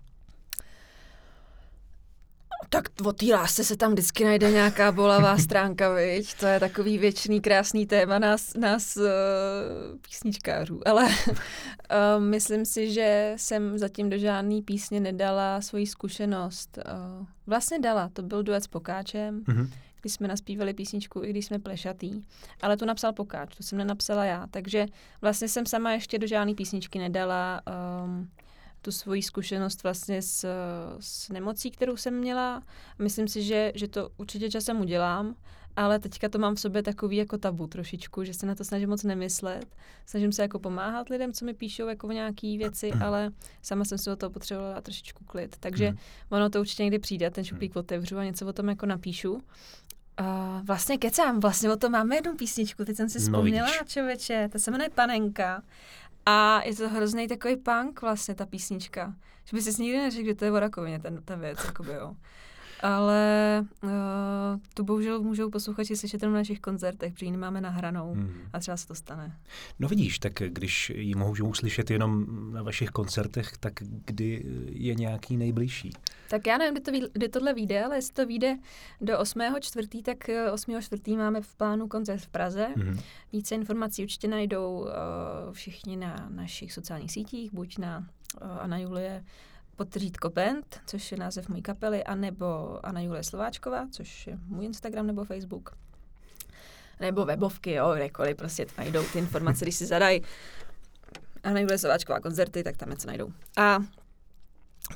Tak 2.73 2.85
o 3.05 3.13
té 3.13 3.27
lásce 3.27 3.65
se 3.65 3.77
tam 3.77 3.93
vždycky 3.93 4.25
najde 4.25 4.51
nějaká 4.51 4.93
bolavá 4.93 5.39
stránka, 5.39 5.95
viď? 5.95 6.35
To 6.35 6.47
je 6.47 6.61
takový 6.61 6.99
věčný, 6.99 7.41
krásný 7.41 7.87
téma 7.87 8.19
nás, 8.19 8.55
nás 8.55 8.97
uh, 8.97 9.03
písničkářů. 10.01 10.89
Ale 10.89 11.05
uh, 11.05 11.11
myslím 12.25 12.65
si, 12.65 12.93
že 12.93 13.35
jsem 13.37 13.79
zatím 13.79 14.11
do 14.11 14.19
žádné 14.19 14.63
písně 14.63 15.01
nedala 15.01 15.61
svoji 15.61 15.87
zkušenost. 15.87 16.79
Uh, 17.19 17.27
vlastně 17.47 17.79
dala, 17.79 18.09
to 18.13 18.23
byl 18.23 18.43
duet 18.43 18.65
s 18.65 18.67
Pokáčem, 18.67 19.41
mm-hmm. 19.41 19.69
když 20.01 20.13
jsme 20.13 20.29
naspívali 20.29 20.75
písničku, 20.75 21.25
i 21.25 21.31
když 21.31 21.47
jsme 21.47 21.59
plešatý. 21.59 22.23
Ale 22.63 22.77
to 22.77 22.87
napsal 22.87 23.13
Pokáč, 23.13 23.57
to 23.57 23.63
jsem 23.63 23.79
nenapsala 23.79 24.25
já. 24.25 24.47
Takže 24.51 24.87
vlastně 25.21 25.49
jsem 25.49 25.67
sama 25.67 25.93
ještě 25.93 26.19
do 26.19 26.27
žádné 26.27 26.55
písničky 26.55 26.99
nedala. 26.99 27.61
Um, 28.05 28.29
tu 28.83 28.93
svoji 28.93 29.23
zkušenost 29.23 29.83
vlastně 29.83 30.23
s, 30.23 30.47
s 31.01 31.29
nemocí, 31.29 31.71
kterou 31.71 31.97
jsem 31.97 32.15
měla. 32.15 32.63
Myslím 32.99 33.29
si, 33.29 33.43
že, 33.43 33.73
že 33.75 33.89
to 33.89 34.11
určitě 34.17 34.51
časem 34.51 34.81
udělám, 34.81 35.35
ale 35.77 35.99
teďka 35.99 36.29
to 36.29 36.39
mám 36.39 36.55
v 36.55 36.61
sobě 36.61 36.83
takový 36.83 37.17
jako 37.17 37.39
tabu 37.39 37.67
trošičku, 37.67 38.25
že 38.25 38.35
se 38.35 38.47
na 38.47 38.55
to 38.55 38.65
snažím 38.65 38.89
moc 38.89 39.03
nemyslet. 39.03 39.67
Snažím 40.07 40.33
se 40.33 40.43
jako 40.43 40.59
pomáhat 40.59 41.09
lidem, 41.09 41.33
co 41.33 41.45
mi 41.45 41.55
píšou 41.55 41.89
jako 41.89 42.13
nějaký 42.13 42.59
věci, 42.59 42.93
ale 42.93 43.31
sama 43.63 43.85
jsem 43.85 43.99
si 43.99 44.11
o 44.11 44.17
to 44.17 44.31
potřebovala 44.31 44.81
trošičku 44.81 45.25
klid. 45.25 45.57
Takže 45.61 45.89
hmm. 45.89 45.99
ono 46.31 46.51
to 46.51 46.61
určitě 46.61 46.83
někdy 46.83 46.99
přijde, 46.99 47.31
ten 47.31 47.45
šuplík 47.45 47.77
otevřu 47.77 48.19
a 48.19 48.25
něco 48.25 48.47
o 48.47 48.53
tom 48.53 48.69
jako 48.69 48.87
napíšu. 48.87 49.43
Uh, 50.21 50.67
vlastně 50.67 50.99
kecám, 50.99 51.41
vlastně 51.41 51.71
o 51.71 51.77
tom 51.77 51.93
máme 51.93 52.17
jednu 52.17 52.37
písničku, 52.37 52.85
teď 52.85 52.97
jsem 52.97 53.09
si 53.09 53.19
no, 53.19 53.25
vzpomněla, 53.25 53.69
no, 53.69 53.87
člověče, 53.87 54.49
ta 54.53 54.59
se 54.59 54.71
jmenuje 54.71 54.91
Panenka 54.91 55.63
A 56.27 56.63
je 56.65 56.77
to 56.77 56.89
hrozný 56.89 57.29
takový 57.29 57.57
punk 57.57 58.03
vlastně, 58.03 58.35
ta 58.35 58.47
písnička. 58.47 59.15
Že 59.45 59.57
by 59.57 59.63
si 59.63 59.83
nikdy 59.83 59.99
neřekl, 59.99 60.27
že 60.27 60.35
to 60.35 60.45
je 60.45 60.53
o 60.53 60.61
rakovině, 60.61 60.99
ten, 60.99 61.23
ta 61.25 61.37
věc, 61.37 61.65
jakoby, 61.65 61.93
jo 61.93 62.17
ale 62.83 63.65
uh, 63.83 63.91
tu 64.75 64.85
bohužel 64.85 65.23
můžou 65.23 65.51
posluchači 65.51 65.97
slyšet 65.97 66.23
jenom 66.23 66.35
na 66.35 66.41
našich 66.41 66.61
koncertech, 66.61 67.13
protože 67.13 67.27
ji 67.27 67.33
nemáme 67.33 67.61
nahranou 67.61 68.13
hmm. 68.13 68.35
a 68.53 68.61
třeba 68.61 68.77
se 68.77 68.87
to 68.87 68.95
stane. 68.95 69.37
No 69.79 69.89
vidíš, 69.89 70.19
tak 70.19 70.33
když 70.33 70.93
ji 70.95 71.15
můžou 71.15 71.55
slyšet 71.55 71.91
jenom 71.91 72.27
na 72.53 72.63
vašich 72.63 72.91
koncertech, 72.91 73.59
tak 73.59 73.73
kdy 74.05 74.45
je 74.69 74.95
nějaký 74.95 75.37
nejbližší? 75.37 75.91
Tak 76.31 76.47
já 76.47 76.59
nevím, 76.59 76.75
kdy, 76.75 77.01
to, 77.01 77.09
kdy 77.13 77.29
tohle 77.29 77.55
vyjde, 77.55 77.85
ale 77.85 77.97
jestli 77.97 78.15
to 78.15 78.27
vyjde 78.27 78.59
do 79.01 79.19
8. 79.19 79.41
čtvrtý, 79.61 80.03
tak 80.03 80.19
8. 80.53 80.75
Eh, 80.75 80.83
čtvrtý 80.83 81.17
máme 81.17 81.41
v 81.41 81.55
plánu 81.55 81.89
koncert 81.89 82.21
v 82.21 82.29
Praze. 82.29 82.69
Hmm. 82.77 82.99
Více 83.33 83.55
informací 83.55 84.03
určitě 84.03 84.29
najdou 84.29 84.81
uh, 84.81 84.89
všichni 85.53 85.97
na 85.97 86.29
našich 86.31 86.73
sociálních 86.73 87.13
sítích, 87.13 87.53
buď 87.53 87.79
na 87.79 87.99
uh, 87.99 88.49
Ana 88.61 88.79
Julie 88.79 89.25
podtržítko 89.77 90.31
Band, 90.31 90.81
což 90.87 91.13
je 91.13 91.19
název 91.19 91.49
mojí 91.49 91.63
kapely, 91.63 92.05
anebo 92.05 92.79
Anna 92.87 93.01
Julie 93.01 93.23
Slováčková, 93.23 93.87
což 93.91 94.27
je 94.27 94.39
můj 94.47 94.65
Instagram 94.65 95.07
nebo 95.07 95.25
Facebook. 95.25 95.77
Nebo 97.01 97.25
webovky, 97.25 97.73
jo, 97.73 97.93
kdekoliv, 97.95 98.37
prostě 98.37 98.67
najdou 98.79 99.03
ty 99.13 99.19
informace, 99.19 99.65
když 99.65 99.75
si 99.75 99.87
zadají 99.87 100.23
Anna 101.45 101.61
Julie 101.61 101.79
Slováčková 101.79 102.21
koncerty, 102.21 102.63
tak 102.63 102.77
tam 102.77 102.91
něco 102.91 103.07
najdou. 103.07 103.33
A 103.57 103.79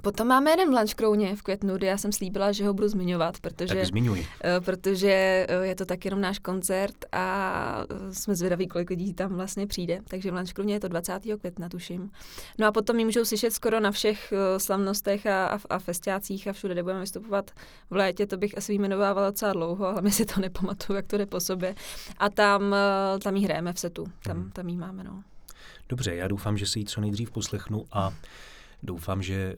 Potom 0.02 0.28
máme 0.28 0.50
jeden 0.50 0.70
v 0.70 0.78
Lunchkrouně 0.78 1.36
v 1.36 1.42
květnu, 1.42 1.76
kdy 1.76 1.86
já 1.86 1.98
jsem 1.98 2.12
slíbila, 2.12 2.52
že 2.52 2.66
ho 2.66 2.74
budu 2.74 2.88
zmiňovat, 2.88 3.40
protože, 3.40 3.74
tak. 3.74 4.14
Eh, 4.44 4.60
protože 4.60 5.46
eh, 5.48 5.66
je 5.66 5.74
to 5.74 5.84
tak 5.84 6.04
jenom 6.04 6.20
náš 6.20 6.38
koncert 6.38 6.96
a 7.12 7.84
eh, 7.90 8.14
jsme 8.14 8.34
zvědaví, 8.34 8.68
kolik 8.68 8.90
lidí 8.90 9.14
tam 9.14 9.34
vlastně 9.34 9.66
přijde. 9.66 10.00
Takže 10.08 10.30
v 10.30 10.34
Lunchkrouně 10.34 10.74
je 10.74 10.80
to 10.80 10.88
20. 10.88 11.20
května, 11.40 11.68
tuším. 11.68 12.10
No 12.58 12.66
a 12.66 12.72
potom 12.72 12.98
ji 12.98 13.04
můžou 13.04 13.24
slyšet 13.24 13.52
skoro 13.52 13.80
na 13.80 13.90
všech 13.90 14.32
slavnostech 14.58 15.26
a, 15.26 15.46
a, 15.46 15.58
a 15.70 15.78
festiácích 15.78 16.48
a 16.48 16.52
všude, 16.52 16.74
kde 16.74 16.82
budeme 16.82 17.00
vystupovat 17.00 17.50
v 17.90 17.94
létě. 17.96 18.26
To 18.26 18.36
bych 18.36 18.58
asi 18.58 18.72
vyjmenovávala 18.72 19.30
docela 19.30 19.52
dlouho, 19.52 19.86
ale 19.86 20.02
my 20.02 20.10
si 20.10 20.24
to 20.24 20.40
nepamatuju, 20.40 20.96
jak 20.96 21.06
to 21.06 21.18
jde 21.18 21.26
po 21.26 21.40
sobě. 21.40 21.74
A 22.18 22.30
tam, 22.30 22.74
tam 23.22 23.36
jí 23.36 23.44
hrajeme 23.44 23.72
v 23.72 23.78
setu, 23.78 24.06
tam, 24.24 24.36
hmm. 24.36 24.50
tam 24.50 24.68
jí 24.68 24.76
máme. 24.76 25.04
No. 25.04 25.22
Dobře, 25.88 26.14
já 26.14 26.28
doufám, 26.28 26.56
že 26.56 26.66
si 26.66 26.78
ji 26.78 26.84
co 26.84 27.00
nejdřív 27.00 27.30
poslechnu 27.30 27.84
a 27.92 28.14
doufám, 28.82 29.22
že 29.22 29.34
eh, 29.34 29.56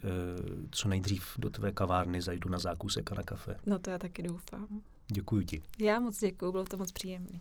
co 0.70 0.88
nejdřív 0.88 1.24
do 1.38 1.50
tvé 1.50 1.72
kavárny 1.72 2.20
zajdu 2.22 2.50
na 2.50 2.58
zákusek 2.58 3.12
a 3.12 3.14
na 3.14 3.22
kafe. 3.22 3.56
No 3.66 3.78
to 3.78 3.90
já 3.90 3.98
taky 3.98 4.22
doufám. 4.22 4.66
Děkuji 5.12 5.44
ti. 5.44 5.62
Já 5.78 6.00
moc 6.00 6.20
děkuji, 6.20 6.52
bylo 6.52 6.64
to 6.64 6.76
moc 6.76 6.92
příjemné. 6.92 7.40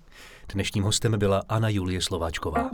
Dnešním 0.53 0.83
hostem 0.83 1.19
byla 1.19 1.43
Anna 1.49 1.69
Julie 1.69 2.01
Slováčková. 2.01 2.69